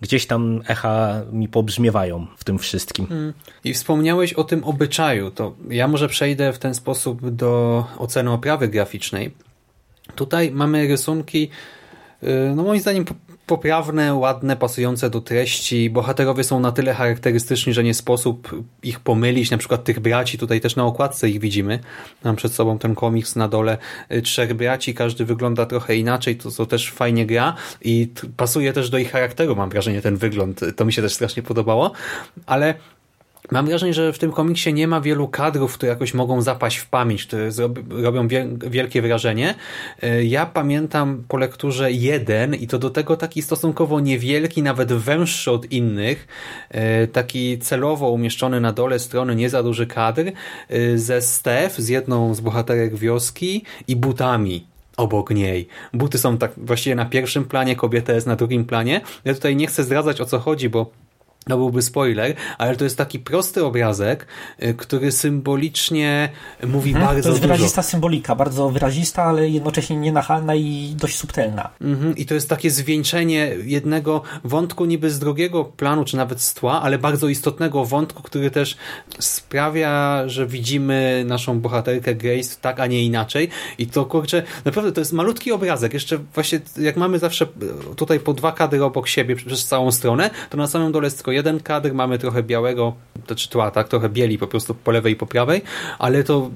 gdzieś 0.00 0.26
tam 0.26 0.62
echa 0.68 1.22
mi 1.32 1.48
pobrzmiewają 1.48 2.26
w 2.36 2.44
tym 2.44 2.58
wszystkim. 2.58 3.06
Hmm. 3.06 3.32
I 3.64 3.74
wspomniałeś 3.74 4.32
o 4.32 4.44
tym 4.44 4.64
obyczaju, 4.64 5.30
to 5.30 5.54
ja 5.70 5.88
może 5.88 6.08
przejdę 6.08 6.52
w 6.52 6.58
ten 6.58 6.74
sposób 6.74 7.30
do 7.30 7.84
oceny 7.98 8.30
oprawy 8.30 8.68
graficznej. 8.68 9.34
Tutaj 10.14 10.50
mamy 10.50 10.88
rysunki 10.88 11.50
no 12.56 12.62
moim 12.62 12.80
zdaniem 12.80 13.04
poprawne, 13.48 14.14
ładne, 14.14 14.56
pasujące 14.56 15.10
do 15.10 15.20
treści. 15.20 15.90
Bohaterowie 15.90 16.44
są 16.44 16.60
na 16.60 16.72
tyle 16.72 16.94
charakterystyczni, 16.94 17.72
że 17.72 17.84
nie 17.84 17.94
sposób 17.94 18.64
ich 18.82 19.00
pomylić. 19.00 19.50
Na 19.50 19.58
przykład 19.58 19.84
tych 19.84 20.00
braci, 20.00 20.38
tutaj 20.38 20.60
też 20.60 20.76
na 20.76 20.84
okładce 20.84 21.28
ich 21.28 21.40
widzimy. 21.40 21.78
Mam 22.24 22.36
przed 22.36 22.52
sobą 22.54 22.78
ten 22.78 22.94
komiks 22.94 23.36
na 23.36 23.48
dole. 23.48 23.78
Y, 24.12 24.22
trzech 24.22 24.54
braci, 24.54 24.94
każdy 24.94 25.24
wygląda 25.24 25.66
trochę 25.66 25.96
inaczej, 25.96 26.36
to, 26.36 26.50
to 26.50 26.66
też 26.66 26.90
fajnie 26.92 27.26
gra 27.26 27.54
i 27.82 28.08
pasuje 28.36 28.72
też 28.72 28.90
do 28.90 28.98
ich 28.98 29.10
charakteru, 29.10 29.56
mam 29.56 29.70
wrażenie, 29.70 30.02
ten 30.02 30.16
wygląd. 30.16 30.60
To 30.76 30.84
mi 30.84 30.92
się 30.92 31.02
też 31.02 31.14
strasznie 31.14 31.42
podobało. 31.42 31.92
Ale 32.46 32.74
Mam 33.50 33.66
wrażenie, 33.66 33.94
że 33.94 34.12
w 34.12 34.18
tym 34.18 34.32
komiksie 34.32 34.72
nie 34.72 34.88
ma 34.88 35.00
wielu 35.00 35.28
kadrów, 35.28 35.74
które 35.74 35.90
jakoś 35.90 36.14
mogą 36.14 36.42
zapaść 36.42 36.76
w 36.76 36.88
pamięć, 36.88 37.26
które 37.26 37.50
robią 37.90 38.28
wielkie 38.70 39.02
wrażenie. 39.02 39.54
E, 40.02 40.24
ja 40.24 40.46
pamiętam 40.46 41.24
po 41.28 41.36
lekturze 41.36 41.92
jeden 41.92 42.54
i 42.54 42.66
to 42.66 42.78
do 42.78 42.90
tego 42.90 43.16
taki 43.16 43.42
stosunkowo 43.42 44.00
niewielki, 44.00 44.62
nawet 44.62 44.92
węższy 44.92 45.50
od 45.50 45.72
innych, 45.72 46.28
e, 46.70 47.06
taki 47.06 47.58
celowo 47.58 48.10
umieszczony 48.10 48.60
na 48.60 48.72
dole 48.72 48.98
strony, 48.98 49.36
nie 49.36 49.50
za 49.50 49.62
duży 49.62 49.86
kadr, 49.86 50.32
e, 50.68 50.98
ze 50.98 51.22
Stef, 51.22 51.76
z 51.76 51.88
jedną 51.88 52.34
z 52.34 52.40
bohaterek 52.40 52.96
wioski 52.96 53.64
i 53.88 53.96
butami 53.96 54.66
obok 54.96 55.30
niej. 55.30 55.68
Buty 55.94 56.18
są 56.18 56.38
tak 56.38 56.52
właściwie 56.56 56.96
na 56.96 57.04
pierwszym 57.04 57.44
planie, 57.44 57.76
kobieta 57.76 58.12
jest 58.12 58.26
na 58.26 58.36
drugim 58.36 58.64
planie. 58.64 59.00
Ja 59.24 59.34
tutaj 59.34 59.56
nie 59.56 59.66
chcę 59.66 59.84
zdradzać 59.84 60.20
o 60.20 60.24
co 60.24 60.38
chodzi, 60.38 60.68
bo 60.68 60.90
to 61.48 61.56
byłby 61.56 61.82
spoiler, 61.82 62.34
ale 62.58 62.76
to 62.76 62.84
jest 62.84 62.98
taki 62.98 63.18
prosty 63.18 63.64
obrazek, 63.64 64.26
y, 64.62 64.74
który 64.74 65.12
symbolicznie 65.12 66.28
mówi 66.66 66.90
mhm, 66.90 67.06
bardzo 67.06 67.18
dużo. 67.18 67.28
To 67.28 67.28
jest 67.28 67.42
wyrazista 67.42 67.82
dużo. 67.82 67.90
symbolika, 67.90 68.34
bardzo 68.34 68.70
wyrazista, 68.70 69.24
ale 69.24 69.48
jednocześnie 69.48 69.96
nienachalna 69.96 70.54
i 70.54 70.94
dość 70.96 71.16
subtelna. 71.16 71.70
Mhm, 71.80 72.16
I 72.16 72.26
to 72.26 72.34
jest 72.34 72.48
takie 72.48 72.70
zwieńczenie 72.70 73.56
jednego 73.64 74.22
wątku 74.44 74.84
niby 74.84 75.10
z 75.10 75.18
drugiego 75.18 75.64
planu, 75.64 76.04
czy 76.04 76.16
nawet 76.16 76.40
z 76.40 76.54
tła, 76.54 76.82
ale 76.82 76.98
bardzo 76.98 77.28
istotnego 77.28 77.84
wątku, 77.84 78.22
który 78.22 78.50
też 78.50 78.76
sprawia, 79.18 80.22
że 80.28 80.46
widzimy 80.46 81.24
naszą 81.26 81.60
bohaterkę 81.60 82.14
Grace 82.14 82.56
tak, 82.60 82.80
a 82.80 82.86
nie 82.86 83.04
inaczej. 83.04 83.48
I 83.78 83.86
to 83.86 84.04
kurczę, 84.04 84.42
naprawdę 84.64 84.92
to 84.92 85.00
jest 85.00 85.12
malutki 85.12 85.52
obrazek. 85.52 85.94
Jeszcze 85.94 86.18
właśnie 86.34 86.60
jak 86.80 86.96
mamy 86.96 87.18
zawsze 87.18 87.46
tutaj 87.96 88.20
po 88.20 88.34
dwa 88.34 88.52
kadry 88.52 88.84
obok 88.84 89.08
siebie 89.08 89.36
przez 89.36 89.66
całą 89.66 89.92
stronę, 89.92 90.30
to 90.50 90.56
na 90.56 90.66
samym 90.66 90.92
dole 90.92 91.06
jest 91.06 91.16
tylko 91.16 91.32
jeden 91.38 91.60
kadr, 91.60 91.94
mamy 91.94 92.18
trochę 92.18 92.42
białego, 92.42 92.94
to 93.26 93.34
czy 93.34 93.48
tła, 93.48 93.70
tak, 93.70 93.88
trochę 93.88 94.08
bieli 94.08 94.38
po 94.38 94.46
prostu 94.46 94.74
po 94.74 94.90
lewej 94.90 95.12
i 95.12 95.16
po 95.16 95.26
prawej, 95.26 95.62
ale 95.98 96.24
to 96.24 96.50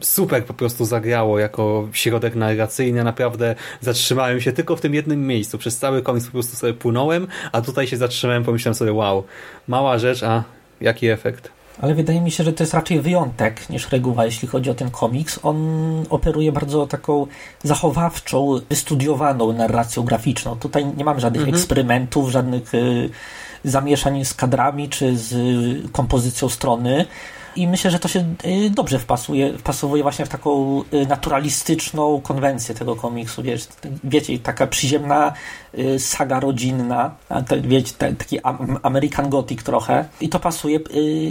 super 0.00 0.44
po 0.44 0.54
prostu 0.54 0.84
zagrało 0.84 1.38
jako 1.38 1.88
środek 1.92 2.34
narracyjny. 2.34 3.04
Naprawdę 3.04 3.54
zatrzymałem 3.80 4.40
się 4.40 4.52
tylko 4.52 4.76
w 4.76 4.80
tym 4.80 4.94
jednym 4.94 5.26
miejscu. 5.26 5.58
Przez 5.58 5.78
cały 5.78 6.02
komiks 6.02 6.26
po 6.26 6.32
prostu 6.32 6.56
sobie 6.56 6.74
płynąłem, 6.74 7.26
a 7.52 7.60
tutaj 7.60 7.86
się 7.86 7.96
zatrzymałem, 7.96 8.44
pomyślałem 8.44 8.74
sobie, 8.74 8.92
wow, 8.92 9.24
mała 9.68 9.98
rzecz, 9.98 10.22
a 10.22 10.44
jaki 10.80 11.08
efekt. 11.08 11.50
Ale 11.80 11.94
wydaje 11.94 12.20
mi 12.20 12.30
się, 12.30 12.44
że 12.44 12.52
to 12.52 12.62
jest 12.62 12.74
raczej 12.74 13.00
wyjątek 13.00 13.70
niż 13.70 13.92
reguła, 13.92 14.24
jeśli 14.24 14.48
chodzi 14.48 14.70
o 14.70 14.74
ten 14.74 14.90
komiks. 14.90 15.40
On 15.42 15.56
operuje 16.10 16.52
bardzo 16.52 16.86
taką 16.86 17.26
zachowawczą, 17.62 18.60
wystudiowaną 18.70 19.52
narracją 19.52 20.02
graficzną. 20.02 20.56
Tutaj 20.56 20.86
nie 20.96 21.04
mamy 21.04 21.20
żadnych 21.20 21.42
mhm. 21.42 21.56
eksperymentów, 21.56 22.30
żadnych 22.30 22.74
y, 22.74 23.10
zamieszań 23.64 24.24
z 24.24 24.34
kadrami 24.34 24.88
czy 24.88 25.16
z 25.16 25.32
kompozycją 25.92 26.48
strony. 26.48 27.04
I 27.56 27.68
myślę, 27.68 27.90
że 27.90 27.98
to 27.98 28.08
się 28.08 28.34
y, 28.44 28.70
dobrze 28.70 28.98
wpasuje, 28.98 29.58
wpasowuje 29.58 30.02
właśnie 30.02 30.26
w 30.26 30.28
taką 30.28 30.82
y, 30.94 31.06
naturalistyczną 31.06 32.20
konwencję 32.20 32.74
tego 32.74 32.96
komiksu. 32.96 33.42
Wiesz, 33.42 33.68
wiecie, 34.04 34.38
taka 34.38 34.66
przyziemna 34.66 35.32
y, 35.78 35.98
saga 35.98 36.40
rodzinna, 36.40 37.14
wiecie, 37.60 37.92
taki 38.18 38.38
American 38.82 39.30
Gothic 39.30 39.62
trochę. 39.62 40.04
I 40.20 40.28
to 40.28 40.40
pasuje. 40.40 40.80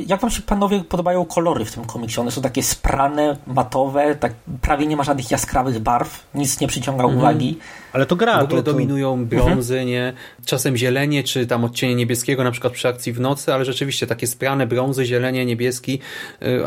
Jak 0.07 0.21
wam 0.21 0.31
się 0.31 0.41
panowie 0.41 0.83
podobają 0.83 1.25
kolory 1.25 1.65
w 1.65 1.71
tym 1.71 1.85
komiksie? 1.85 2.21
One 2.21 2.31
są 2.31 2.41
takie 2.41 2.63
sprane, 2.63 3.37
matowe, 3.47 4.15
tak 4.15 4.33
prawie 4.61 4.85
nie 4.87 4.97
ma 4.97 5.03
żadnych 5.03 5.31
jaskrawych 5.31 5.79
barw, 5.79 6.27
nic 6.35 6.59
nie 6.59 6.67
przyciąga 6.67 7.03
mhm. 7.03 7.19
uwagi. 7.19 7.57
Ale 7.93 8.05
to 8.05 8.15
gra. 8.15 8.39
W 8.39 8.43
ogóle 8.43 8.63
to, 8.63 8.65
to... 8.65 8.71
dominują 8.71 9.25
brązy, 9.25 9.73
mhm. 9.73 9.87
nie? 9.87 10.13
Czasem 10.45 10.77
zielenie, 10.77 11.23
czy 11.23 11.47
tam 11.47 11.63
odcienie 11.63 11.95
niebieskiego, 11.95 12.43
na 12.43 12.51
przykład 12.51 12.73
przy 12.73 12.87
akcji 12.87 13.13
w 13.13 13.19
nocy, 13.19 13.53
ale 13.53 13.65
rzeczywiście 13.65 14.07
takie 14.07 14.27
sprane 14.27 14.67
brązy, 14.67 15.05
zielenie, 15.05 15.45
niebieski, 15.45 15.99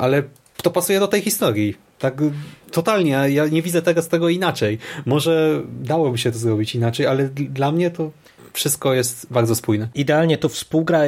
ale 0.01 0.23
to 0.63 0.71
pasuje 0.71 1.01
do 1.01 1.09
tej 1.09 1.23
historii. 1.23 1.77
Tak 1.99 2.23
totalnie, 2.71 3.11
ja 3.11 3.47
nie 3.47 3.63
widzę 3.63 3.83
tego 3.83 4.03
z 4.03 4.09
tego 4.09 4.29
inaczej. 4.29 4.79
Może 5.07 5.63
dałoby 5.83 6.19
się 6.19 6.33
to 6.33 6.39
zrobić 6.39 6.75
inaczej, 6.75 7.07
ale 7.07 7.29
dla 7.29 7.73
mnie 7.73 7.91
to 7.91 8.11
wszystko 8.53 8.95
jest 8.95 9.27
bardzo 9.31 9.55
spójne. 9.55 9.89
Idealnie 9.95 10.39
to 10.39 10.49
współgra 10.49 11.03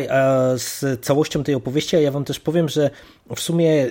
z 0.57 1.01
całością 1.01 1.45
tej 1.45 1.55
opowieści, 1.55 1.97
a 1.97 2.01
ja 2.01 2.11
wam 2.11 2.25
też 2.25 2.41
powiem, 2.41 2.69
że 2.69 2.91
w 3.37 3.41
sumie 3.41 3.91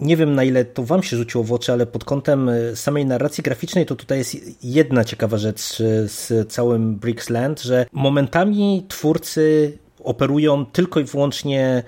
nie 0.00 0.16
wiem 0.16 0.34
na 0.34 0.44
ile 0.44 0.64
to 0.64 0.82
wam 0.82 1.02
się 1.02 1.16
rzuciło 1.16 1.44
w 1.44 1.52
oczy, 1.52 1.72
ale 1.72 1.86
pod 1.86 2.04
kątem 2.04 2.48
e, 2.48 2.76
samej 2.76 3.06
narracji 3.06 3.42
graficznej 3.42 3.86
to 3.86 3.96
tutaj 3.96 4.18
jest 4.18 4.36
jedna 4.64 5.04
ciekawa 5.04 5.38
rzecz 5.38 5.80
e, 5.80 6.08
z 6.08 6.52
całym 6.52 6.96
Brixland, 6.96 7.62
że 7.62 7.86
momentami 7.92 8.86
twórcy 8.88 9.78
operują 10.04 10.66
tylko 10.66 11.00
i 11.00 11.04
wyłącznie 11.04 11.82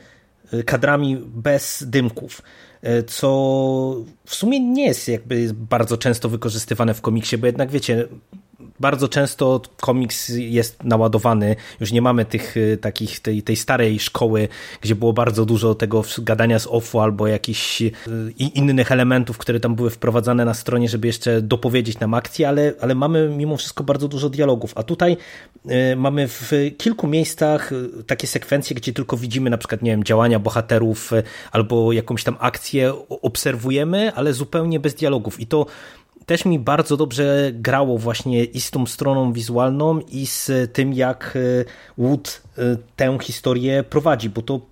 kadrami 0.66 1.16
bez 1.26 1.84
dymków 1.86 2.42
co 3.06 3.96
w 4.26 4.34
sumie 4.34 4.60
nie 4.60 4.86
jest 4.86 5.08
jakby 5.08 5.50
bardzo 5.54 5.98
często 5.98 6.28
wykorzystywane 6.28 6.94
w 6.94 7.00
komiksie, 7.00 7.38
bo 7.38 7.46
jednak 7.46 7.70
wiecie, 7.70 8.08
bardzo 8.82 9.08
często 9.08 9.60
komiks 9.80 10.28
jest 10.28 10.84
naładowany, 10.84 11.56
już 11.80 11.92
nie 11.92 12.02
mamy 12.02 12.24
tych 12.24 12.56
y, 12.56 12.78
takich, 12.80 13.20
tej, 13.20 13.42
tej 13.42 13.56
starej 13.56 14.00
szkoły, 14.00 14.48
gdzie 14.80 14.94
było 14.94 15.12
bardzo 15.12 15.44
dużo 15.44 15.74
tego 15.74 16.04
gadania 16.18 16.58
z 16.58 16.66
offu 16.66 17.00
albo 17.00 17.26
jakichś 17.26 17.82
y, 17.82 17.92
innych 18.38 18.92
elementów, 18.92 19.38
które 19.38 19.60
tam 19.60 19.74
były 19.74 19.90
wprowadzane 19.90 20.44
na 20.44 20.54
stronie, 20.54 20.88
żeby 20.88 21.06
jeszcze 21.06 21.42
dopowiedzieć 21.42 22.00
nam 22.00 22.14
akcję, 22.14 22.48
ale, 22.48 22.72
ale 22.80 22.94
mamy 22.94 23.28
mimo 23.28 23.56
wszystko 23.56 23.84
bardzo 23.84 24.08
dużo 24.08 24.28
dialogów, 24.30 24.72
a 24.74 24.82
tutaj 24.82 25.16
y, 25.92 25.96
mamy 25.96 26.28
w 26.28 26.52
kilku 26.78 27.06
miejscach 27.06 27.70
takie 28.06 28.26
sekwencje, 28.26 28.76
gdzie 28.76 28.92
tylko 28.92 29.16
widzimy 29.16 29.50
na 29.50 29.58
przykład, 29.58 29.82
nie 29.82 29.90
wiem, 29.90 30.04
działania 30.04 30.38
bohaterów 30.38 31.10
albo 31.52 31.92
jakąś 31.92 32.24
tam 32.24 32.36
akcję 32.40 32.92
obserwujemy, 33.08 34.12
ale 34.14 34.32
zupełnie 34.32 34.80
bez 34.80 34.94
dialogów. 34.94 35.40
I 35.40 35.46
to 35.46 35.66
też 36.26 36.44
mi 36.44 36.58
bardzo 36.58 36.96
dobrze 36.96 37.50
grało 37.52 37.98
właśnie 37.98 38.44
i 38.44 38.60
z 38.60 38.70
tą 38.70 38.86
stroną 38.86 39.32
wizualną 39.32 40.00
i 40.00 40.26
z 40.26 40.50
tym, 40.72 40.92
jak 40.92 41.34
e, 41.36 41.64
Wood 41.98 42.42
e, 42.58 42.76
tę 42.96 43.18
historię 43.20 43.84
prowadzi, 43.84 44.30
bo 44.30 44.42
to 44.42 44.71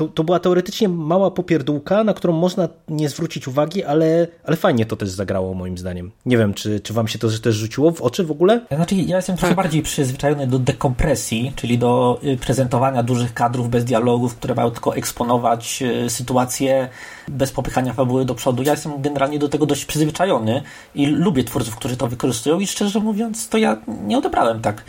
to, 0.00 0.08
to 0.08 0.24
była 0.24 0.40
teoretycznie 0.40 0.88
mała 0.88 1.30
popierdółka, 1.30 2.04
na 2.04 2.14
którą 2.14 2.32
można 2.32 2.68
nie 2.88 3.08
zwrócić 3.08 3.48
uwagi, 3.48 3.84
ale, 3.84 4.28
ale 4.44 4.56
fajnie 4.56 4.86
to 4.86 4.96
też 4.96 5.08
zagrało 5.08 5.54
moim 5.54 5.78
zdaniem. 5.78 6.10
Nie 6.26 6.38
wiem, 6.38 6.54
czy, 6.54 6.80
czy 6.80 6.92
wam 6.92 7.08
się 7.08 7.18
to 7.18 7.28
też 7.42 7.54
rzuciło 7.54 7.90
w 7.90 8.02
oczy 8.02 8.24
w 8.24 8.30
ogóle? 8.30 8.60
Znaczy, 8.76 8.94
ja 8.94 9.16
jestem 9.16 9.36
trochę 9.36 9.54
tak. 9.54 9.64
bardziej 9.64 9.82
przyzwyczajony 9.82 10.46
do 10.46 10.58
dekompresji, 10.58 11.52
czyli 11.56 11.78
do 11.78 12.20
y, 12.24 12.36
prezentowania 12.36 13.02
dużych 13.02 13.34
kadrów 13.34 13.70
bez 13.70 13.84
dialogów, 13.84 14.36
które 14.36 14.54
mają 14.54 14.70
tylko 14.70 14.96
eksponować 14.96 15.82
y, 15.82 16.10
sytuację 16.10 16.88
bez 17.28 17.52
popychania 17.52 17.92
fabuły 17.92 18.24
do 18.24 18.34
przodu. 18.34 18.62
Ja 18.62 18.72
jestem 18.72 19.02
generalnie 19.02 19.38
do 19.38 19.48
tego 19.48 19.66
dość 19.66 19.84
przyzwyczajony 19.84 20.62
i 20.94 21.06
lubię 21.06 21.44
twórców, 21.44 21.76
którzy 21.76 21.96
to 21.96 22.06
wykorzystują 22.06 22.60
i 22.60 22.66
szczerze 22.66 23.00
mówiąc, 23.00 23.48
to 23.48 23.58
ja 23.58 23.76
nie 24.06 24.18
odebrałem 24.18 24.60
tak 24.60 24.84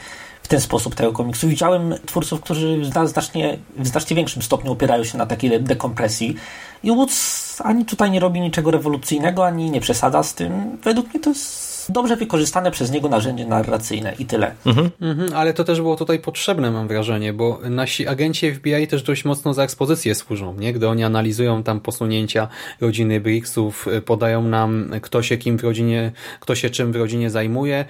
ten 0.51 0.61
sposób 0.61 0.95
tego 0.95 1.11
komiksu. 1.11 1.47
Widziałem 1.47 1.95
twórców, 2.05 2.41
którzy 2.41 2.77
w 2.77 3.07
znacznie, 3.07 3.57
w 3.77 3.87
znacznie 3.87 4.15
większym 4.15 4.41
stopniu 4.41 4.71
opierają 4.71 5.03
się 5.03 5.17
na 5.17 5.25
takiej 5.25 5.61
dekompresji 5.61 6.35
i 6.83 6.91
Woods 6.91 7.61
ani 7.61 7.85
tutaj 7.85 8.11
nie 8.11 8.19
robi 8.19 8.41
niczego 8.41 8.71
rewolucyjnego, 8.71 9.45
ani 9.45 9.71
nie 9.71 9.81
przesada 9.81 10.23
z 10.23 10.33
tym. 10.33 10.77
Według 10.83 11.13
mnie 11.13 11.19
to 11.19 11.29
jest 11.29 11.91
dobrze 11.91 12.15
wykorzystane 12.15 12.71
przez 12.71 12.91
niego 12.91 13.09
narzędzie 13.09 13.45
narracyjne 13.45 14.13
i 14.19 14.25
tyle. 14.25 14.51
Mhm. 14.65 14.89
Mhm, 15.01 15.33
ale 15.35 15.53
to 15.53 15.63
też 15.63 15.81
było 15.81 15.95
tutaj 15.95 16.19
potrzebne, 16.19 16.71
mam 16.71 16.87
wrażenie, 16.87 17.33
bo 17.33 17.59
nasi 17.69 18.07
agenci 18.07 18.53
FBI 18.53 18.87
też 18.87 19.03
dość 19.03 19.25
mocno 19.25 19.53
za 19.53 19.63
ekspozycję 19.63 20.15
służą, 20.15 20.53
nie? 20.53 20.73
Gdy 20.73 20.87
oni 20.87 21.03
analizują 21.03 21.63
tam 21.63 21.79
posunięcia 21.79 22.47
rodziny 22.81 23.19
Brixów, 23.19 23.87
podają 24.05 24.43
nam, 24.43 24.91
kto 25.01 25.23
się 25.23 25.37
kim 25.37 25.57
w 25.57 25.63
rodzinie, 25.63 26.11
kto 26.39 26.55
się 26.55 26.69
czym 26.69 26.91
w 26.91 26.95
rodzinie 26.95 27.29
zajmuje, 27.29 27.85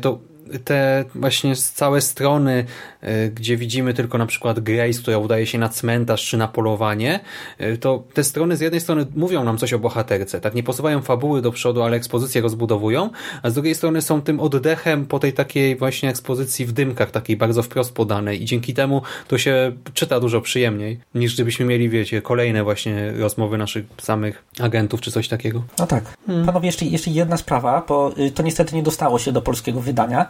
to 0.00 0.18
te 0.64 1.04
właśnie 1.14 1.56
całe 1.56 2.00
strony, 2.00 2.64
e, 3.00 3.28
gdzie 3.28 3.56
widzimy 3.56 3.94
tylko 3.94 4.18
na 4.18 4.26
przykład 4.26 4.60
Grace, 4.60 5.02
która 5.02 5.18
udaje 5.18 5.46
się 5.46 5.58
na 5.58 5.68
cmentarz 5.68 6.26
czy 6.26 6.36
na 6.36 6.48
polowanie, 6.48 7.20
e, 7.58 7.76
to 7.76 8.04
te 8.14 8.24
strony 8.24 8.56
z 8.56 8.60
jednej 8.60 8.80
strony 8.80 9.06
mówią 9.14 9.44
nam 9.44 9.58
coś 9.58 9.72
o 9.72 9.78
bohaterce, 9.78 10.40
tak 10.40 10.54
nie 10.54 10.62
posuwają 10.62 11.02
fabuły 11.02 11.42
do 11.42 11.52
przodu, 11.52 11.82
ale 11.82 11.96
ekspozycję 11.96 12.40
rozbudowują, 12.40 13.10
a 13.42 13.50
z 13.50 13.54
drugiej 13.54 13.74
strony 13.74 14.02
są 14.02 14.22
tym 14.22 14.40
oddechem 14.40 15.06
po 15.06 15.18
tej 15.18 15.32
takiej 15.32 15.76
właśnie 15.76 16.08
ekspozycji 16.08 16.66
w 16.66 16.72
dymkach, 16.72 17.10
takiej 17.10 17.36
bardzo 17.36 17.62
wprost 17.62 17.94
podanej 17.94 18.42
i 18.42 18.44
dzięki 18.44 18.74
temu 18.74 19.02
to 19.28 19.38
się 19.38 19.72
czyta 19.94 20.20
dużo 20.20 20.40
przyjemniej, 20.40 21.00
niż 21.14 21.34
gdybyśmy 21.34 21.66
mieli, 21.66 21.88
wiecie, 21.88 22.22
kolejne 22.22 22.64
właśnie 22.64 23.12
rozmowy 23.12 23.58
naszych 23.58 23.84
samych 24.02 24.44
agentów 24.60 25.00
czy 25.00 25.10
coś 25.10 25.28
takiego. 25.28 25.62
No 25.78 25.86
tak. 25.86 26.04
Hmm. 26.26 26.46
Panowie, 26.46 26.66
jeszcze, 26.66 26.84
jeszcze 26.84 27.10
jedna 27.10 27.36
sprawa, 27.36 27.84
bo 27.88 28.12
y, 28.18 28.30
to 28.30 28.42
niestety 28.42 28.76
nie 28.76 28.82
dostało 28.82 29.18
się 29.18 29.32
do 29.32 29.42
polskiego 29.42 29.80
wydania 29.80 30.28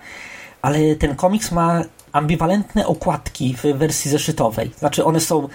ale 0.62 0.96
ten 0.96 1.16
komiks 1.16 1.52
ma 1.52 1.82
ambiwalentne 2.12 2.86
okładki 2.86 3.54
w 3.54 3.62
wersji 3.62 4.10
zeszytowej. 4.10 4.70
Znaczy 4.78 5.04
one 5.04 5.20
są 5.20 5.48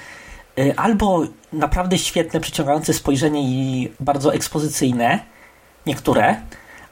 y, 0.60 0.74
albo 0.76 1.24
naprawdę 1.54 1.98
świetne, 1.98 2.40
przyciągające 2.40 2.94
spojrzenie 2.94 3.44
i 3.44 3.92
bardzo 4.00 4.34
ekspozycyjne, 4.34 5.20
niektóre, 5.86 6.36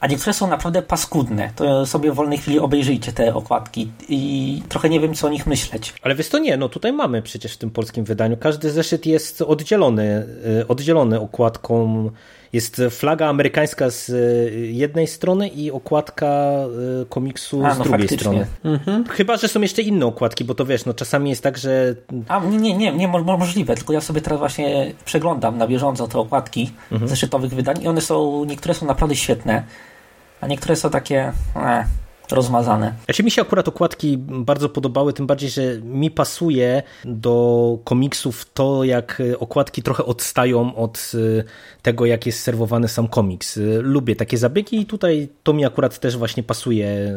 a 0.00 0.06
niektóre 0.06 0.32
są 0.32 0.46
naprawdę 0.46 0.82
paskudne. 0.82 1.50
To 1.56 1.86
sobie 1.86 2.12
w 2.12 2.14
wolnej 2.14 2.38
chwili 2.38 2.58
obejrzyjcie 2.58 3.12
te 3.12 3.34
okładki 3.34 3.90
i 4.08 4.62
trochę 4.68 4.88
nie 4.88 5.00
wiem, 5.00 5.14
co 5.14 5.26
o 5.26 5.30
nich 5.30 5.46
myśleć. 5.46 5.94
Ale 6.02 6.14
wiesz 6.14 6.28
to 6.28 6.38
nie, 6.38 6.56
no 6.56 6.68
tutaj 6.68 6.92
mamy 6.92 7.22
przecież 7.22 7.54
w 7.54 7.58
tym 7.58 7.70
polskim 7.70 8.04
wydaniu. 8.04 8.36
Każdy 8.36 8.70
zeszyt 8.70 9.06
jest 9.06 9.42
oddzielony, 9.42 10.26
y, 10.60 10.68
oddzielony 10.68 11.20
okładką. 11.20 12.10
Jest 12.52 12.82
flaga 12.90 13.26
amerykańska 13.28 13.90
z 13.90 14.08
y, 14.08 14.66
jednej 14.72 15.06
strony 15.06 15.48
i 15.48 15.70
okładka 15.70 16.26
y, 17.02 17.06
komiksu 17.06 17.66
A, 17.66 17.74
z 17.74 17.78
no 17.78 17.84
drugiej 17.84 18.00
faktycznie. 18.08 18.46
strony. 18.60 19.04
Chyba, 19.10 19.36
że 19.36 19.48
są 19.48 19.60
jeszcze 19.60 19.82
inne 19.82 20.06
okładki, 20.06 20.44
bo 20.44 20.54
to 20.54 20.66
wiesz, 20.66 20.84
no 20.84 20.94
czasami 20.94 21.30
jest 21.30 21.42
tak, 21.42 21.58
że 21.58 21.94
A 22.28 22.40
nie, 22.40 22.58
nie, 22.58 22.76
nie, 22.76 22.92
nie 22.92 23.08
mo- 23.08 23.22
mo- 23.24 23.38
możliwe, 23.38 23.74
tylko 23.74 23.92
ja 23.92 24.00
sobie 24.00 24.20
teraz 24.20 24.38
właśnie 24.38 24.92
przeglądam 25.04 25.58
na 25.58 25.66
bieżąco 25.68 26.08
te 26.08 26.18
okładki 26.18 26.72
Mhm. 26.92 27.08
zeszytowych 27.08 27.54
wydań 27.54 27.82
i 27.82 27.88
one 27.88 28.00
są, 28.00 28.44
niektóre 28.44 28.74
są 28.74 28.86
naprawdę 28.86 29.16
świetne, 29.16 29.62
a 30.40 30.46
niektóre 30.46 30.76
są 30.76 30.90
takie 30.90 31.32
e, 31.56 31.84
rozmazane. 32.32 32.94
Znaczy 33.04 33.22
mi 33.22 33.30
się 33.30 33.42
akurat 33.42 33.68
okładki 33.68 34.18
bardzo 34.18 34.68
podobały, 34.68 35.12
tym 35.12 35.26
bardziej, 35.26 35.50
że 35.50 35.62
mi 35.82 36.10
pasuje 36.10 36.82
do 37.04 37.78
komiksów 37.84 38.46
to, 38.54 38.84
jak 38.84 39.20
y, 39.20 39.38
okładki 39.38 39.82
trochę 39.82 40.04
odstają 40.04 40.76
od 40.76 41.12
y, 41.14 41.44
tego, 41.82 42.06
jak 42.06 42.26
jest 42.26 42.40
serwowany 42.40 42.88
sam 42.88 43.08
komiks. 43.08 43.56
Y, 43.56 43.78
Lubię 43.82 44.16
takie 44.16 44.38
zabiegi 44.38 44.80
i 44.80 44.86
tutaj 44.86 45.28
to 45.42 45.52
mi 45.52 45.64
akurat 45.64 45.98
też 45.98 46.16
właśnie 46.16 46.42
pasuje, 46.42 47.14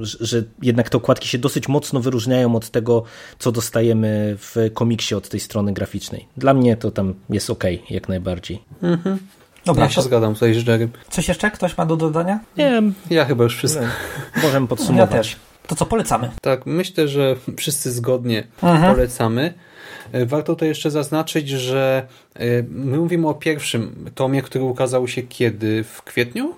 że- 0.00 0.18
że 0.20 0.42
jednak 0.62 0.90
te 0.90 0.96
okładki 0.98 1.28
się 1.28 1.38
dosyć 1.38 1.68
mocno 1.68 2.00
wyróżniają 2.00 2.56
od 2.56 2.70
tego, 2.70 3.02
co 3.38 3.52
dostajemy 3.52 4.36
w 4.38 4.56
komiksie 4.74 5.14
od 5.14 5.28
tej 5.28 5.40
strony 5.40 5.72
graficznej. 5.72 6.28
Dla 6.36 6.54
mnie 6.54 6.76
to 6.76 6.90
tam 6.90 7.14
jest 7.30 7.50
ok, 7.50 7.64
jak 7.90 8.08
najbardziej. 8.08 8.62
Dobra, 9.64 9.84
Ja 9.84 9.88
się 9.90 9.94
to, 9.96 10.02
zgadzam 10.02 10.34
tutaj 10.34 10.54
z 10.54 10.66
Jerem. 10.66 10.88
coś 11.10 11.28
jeszcze 11.28 11.50
ktoś 11.50 11.76
ma 11.78 11.86
do 11.86 11.96
dodania? 11.96 12.38
Nie 12.56 12.70
wiem, 12.70 12.94
Ja 13.10 13.24
chyba 13.24 13.44
już 13.44 13.56
wszystko. 13.56 13.84
możemy 14.42 14.64
Ja 14.64 14.68
podsumować. 14.68 15.10
też. 15.10 15.36
To 15.66 15.74
co, 15.74 15.86
polecamy? 15.86 16.30
Tak, 16.42 16.66
myślę, 16.66 17.08
że 17.08 17.36
wszyscy 17.58 17.90
zgodnie 17.92 18.44
Mhm. 18.62 18.94
polecamy. 18.94 19.54
E, 20.12 20.26
Warto 20.26 20.56
to 20.56 20.64
jeszcze 20.64 20.90
zaznaczyć, 20.90 21.48
że 21.48 22.06
e, 22.34 22.40
my 22.68 22.96
mówimy 22.98 23.28
o 23.28 23.34
pierwszym 23.34 24.10
tomie, 24.14 24.42
który 24.42 24.64
ukazał 24.64 25.08
się 25.08 25.22
kiedy? 25.22 25.84
W 25.84 26.02
kwietniu? 26.02 26.54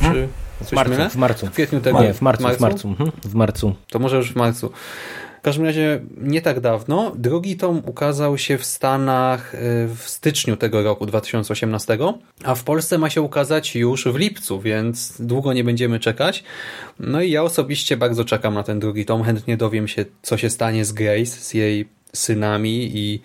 Czy 0.00 0.28
coś 0.60 0.68
W 0.68 0.72
marcu, 0.72 0.94
w 1.10 1.16
marcu. 1.16 1.46
W 1.46 1.50
kwietniu 1.50 1.80
tego? 1.80 2.02
Nie, 2.02 2.14
w 2.14 2.20
marcu, 2.22 2.48
w 2.48 2.60
marcu. 2.60 2.88
Mhm, 2.88 3.12
w 3.24 3.34
marcu. 3.34 3.74
To 3.90 3.98
może 3.98 4.16
już 4.16 4.32
w 4.32 4.36
marcu. 4.36 4.72
W 5.42 5.44
każdym 5.44 5.64
razie 5.64 6.00
nie 6.16 6.42
tak 6.42 6.60
dawno. 6.60 7.12
Drugi 7.16 7.56
tom 7.56 7.82
ukazał 7.86 8.38
się 8.38 8.58
w 8.58 8.64
Stanach 8.64 9.54
e, 9.54 9.58
w 9.96 10.02
styczniu 10.04 10.56
tego 10.56 10.82
roku, 10.82 11.06
2018, 11.06 11.98
a 12.44 12.54
w 12.54 12.64
Polsce 12.64 12.98
ma 12.98 13.10
się 13.10 13.22
ukazać 13.22 13.74
już 13.76 14.04
w 14.04 14.16
lipcu, 14.16 14.60
więc 14.60 15.14
długo 15.20 15.52
nie 15.52 15.64
będziemy 15.64 16.00
czekać. 16.00 16.44
No 17.00 17.22
i 17.22 17.30
ja 17.30 17.42
osobiście 17.42 17.96
bardzo 17.96 18.24
czekam 18.24 18.54
na 18.54 18.62
ten 18.62 18.80
drugi 18.80 19.04
tom. 19.04 19.22
Chętnie 19.22 19.56
dowiem 19.56 19.88
się, 19.88 20.04
co 20.22 20.36
się 20.36 20.50
stanie 20.50 20.84
z 20.84 20.92
Grace, 20.92 21.26
z 21.26 21.54
jej 21.54 21.88
synami 22.12 22.90
i 22.94 23.20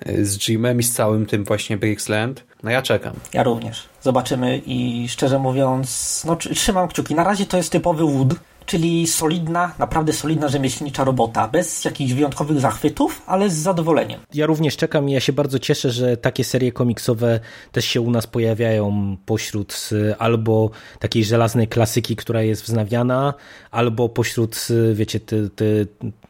e, 0.00 0.24
z 0.24 0.48
Jimem 0.48 0.80
i 0.80 0.82
z 0.82 0.92
całym 0.92 1.26
tym 1.26 1.44
właśnie 1.44 1.76
Brixland. 1.76 2.44
No 2.62 2.70
ja 2.70 2.82
czekam. 2.82 3.14
Ja 3.34 3.42
również. 3.42 3.88
Zobaczymy 4.02 4.62
i 4.66 5.08
szczerze 5.08 5.38
mówiąc, 5.38 6.22
no 6.26 6.34
tr- 6.34 6.54
trzymam 6.54 6.88
kciuki. 6.88 7.14
Na 7.14 7.24
razie 7.24 7.46
to 7.46 7.56
jest 7.56 7.72
typowy 7.72 8.04
Wood, 8.04 8.34
czyli 8.70 9.06
solidna, 9.06 9.74
naprawdę 9.78 10.12
solidna 10.12 10.48
rzemieślnicza 10.48 11.04
robota, 11.04 11.48
bez 11.48 11.84
jakichś 11.84 12.12
wyjątkowych 12.12 12.60
zachwytów, 12.60 13.22
ale 13.26 13.50
z 13.50 13.54
zadowoleniem. 13.54 14.20
Ja 14.34 14.46
również 14.46 14.76
czekam 14.76 15.08
i 15.08 15.12
ja 15.12 15.20
się 15.20 15.32
bardzo 15.32 15.58
cieszę, 15.58 15.90
że 15.90 16.16
takie 16.16 16.44
serie 16.44 16.72
komiksowe 16.72 17.40
też 17.72 17.84
się 17.84 18.00
u 18.00 18.10
nas 18.10 18.26
pojawiają 18.26 19.16
pośród 19.26 19.88
y, 19.92 20.14
albo 20.18 20.70
takiej 20.98 21.24
żelaznej 21.24 21.68
klasyki, 21.68 22.16
która 22.16 22.42
jest 22.42 22.62
wznawiana, 22.62 23.34
albo 23.70 24.08
pośród, 24.08 24.66
y, 24.70 24.94
wiecie, 24.94 25.20
te, 25.20 25.36
te, 25.48 25.64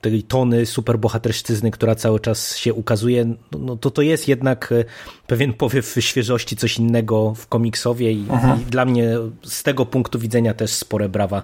tej 0.00 0.22
tony 0.22 0.66
superbohaterszczyzny, 0.66 1.70
która 1.70 1.94
cały 1.94 2.20
czas 2.20 2.56
się 2.56 2.74
ukazuje. 2.74 3.24
No, 3.24 3.58
no 3.58 3.76
to 3.76 3.90
to 3.90 4.02
jest 4.02 4.28
jednak 4.28 4.72
y, 4.72 4.84
pewien 5.26 5.52
powiew 5.52 5.96
świeżości, 6.00 6.56
coś 6.56 6.78
innego 6.78 7.34
w 7.34 7.46
komiksowie 7.46 8.12
i, 8.12 8.26
i 8.60 8.64
dla 8.70 8.84
mnie 8.84 9.08
z 9.42 9.62
tego 9.62 9.86
punktu 9.86 10.18
widzenia 10.18 10.54
też 10.54 10.70
spore 10.70 11.08
brawa 11.08 11.42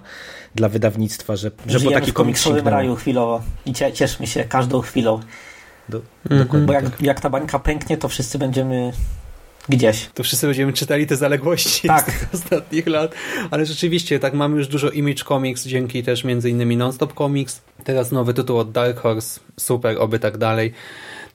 dla 0.55 0.69
wydawnictwa, 0.69 0.86
że, 1.35 1.51
że 1.65 1.79
po 1.79 1.91
taki 1.91 1.91
komiks 1.91 2.13
komiksowym 2.13 2.57
sięgnęło. 2.57 2.77
raju 2.77 2.95
chwilowo 2.95 3.41
i 3.65 3.73
cie, 3.73 3.93
cieszmy 3.93 4.27
się 4.27 4.43
każdą 4.43 4.81
chwilą, 4.81 5.19
Do, 5.89 6.01
bo 6.65 6.73
jak, 6.73 7.01
jak 7.01 7.19
ta 7.19 7.29
bańka 7.29 7.59
pęknie, 7.59 7.97
to 7.97 8.07
wszyscy 8.07 8.39
będziemy 8.39 8.93
gdzieś. 9.69 10.09
To 10.13 10.23
wszyscy 10.23 10.47
będziemy 10.47 10.73
czytali 10.73 11.07
te 11.07 11.15
zaległości 11.15 11.87
Tak. 11.87 12.01
z 12.01 12.05
tych 12.05 12.29
ostatnich 12.33 12.87
lat, 12.87 13.15
ale 13.51 13.65
rzeczywiście 13.65 14.19
tak 14.19 14.33
mamy 14.33 14.57
już 14.57 14.67
dużo 14.67 14.89
Image 14.89 15.23
Comics, 15.23 15.65
dzięki 15.65 16.03
też 16.03 16.23
między 16.23 16.49
innymi 16.49 16.77
Nonstop 16.77 17.13
Comics, 17.13 17.61
teraz 17.83 18.11
nowy 18.11 18.33
tytuł 18.33 18.57
od 18.57 18.71
Dark 18.71 18.99
Horse, 18.99 19.39
super, 19.59 19.95
oby 19.99 20.19
tak 20.19 20.37
dalej. 20.37 20.73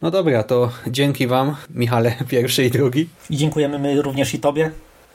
No 0.03 0.11
dobra, 0.11 0.43
to 0.43 0.71
dzięki 0.87 1.27
wam, 1.27 1.57
Michale, 1.71 2.15
pierwszy 2.29 2.65
i 2.65 2.71
drugi, 2.71 3.09
I 3.31 3.37
dziękujemy 3.37 3.79
my 3.79 4.03
również 4.03 4.35
i 4.35 4.39
Tobie, 4.39 4.71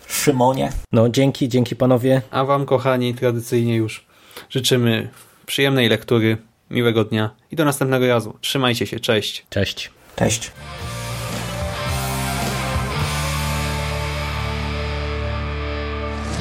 Szymonie. 0.07 0.71
No 0.91 1.09
dzięki, 1.09 1.49
dzięki 1.49 1.75
panowie. 1.75 2.21
a 2.31 2.45
wam 2.45 2.65
kochani, 2.65 3.13
tradycyjnie 3.13 3.75
już 3.75 4.06
życzymy 4.49 5.09
przyjemnej 5.45 5.89
lektury, 5.89 6.37
miłego 6.69 7.03
dnia 7.03 7.29
i 7.51 7.55
do 7.55 7.65
następnego 7.65 8.07
razu. 8.07 8.37
Trzymajcie 8.41 8.87
się, 8.87 8.99
cześć. 8.99 9.45
Cześć. 9.49 9.91
Cześć. 10.15 10.51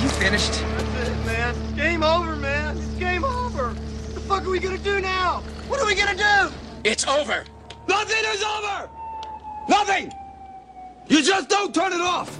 You 0.03 0.09
finished? 0.09 0.53
That's 0.53 1.09
it, 1.09 1.27
man. 1.27 1.55
Game 1.77 2.07
over, 2.07 2.37
man. 2.37 2.77
It's 2.77 2.99
game 3.01 3.25
over. 3.25 3.65
What 3.65 4.15
the 4.15 4.21
fuck 4.21 4.43
are 4.43 4.51
we 4.51 4.61
gonna 4.61 4.79
do 4.79 5.01
now? 5.01 5.43
What 5.69 5.81
are 5.81 5.87
we 5.87 5.95
gonna 5.95 6.15
do? 6.15 6.53
It's 6.85 7.09
over. 7.09 7.45
Nothing 7.89 8.25
is 8.35 8.43
over! 8.43 8.89
Nothing! 9.69 10.13
You 11.09 11.23
just 11.23 11.49
don't 11.49 11.75
turn 11.75 11.93
it 11.93 12.01
off! 12.01 12.37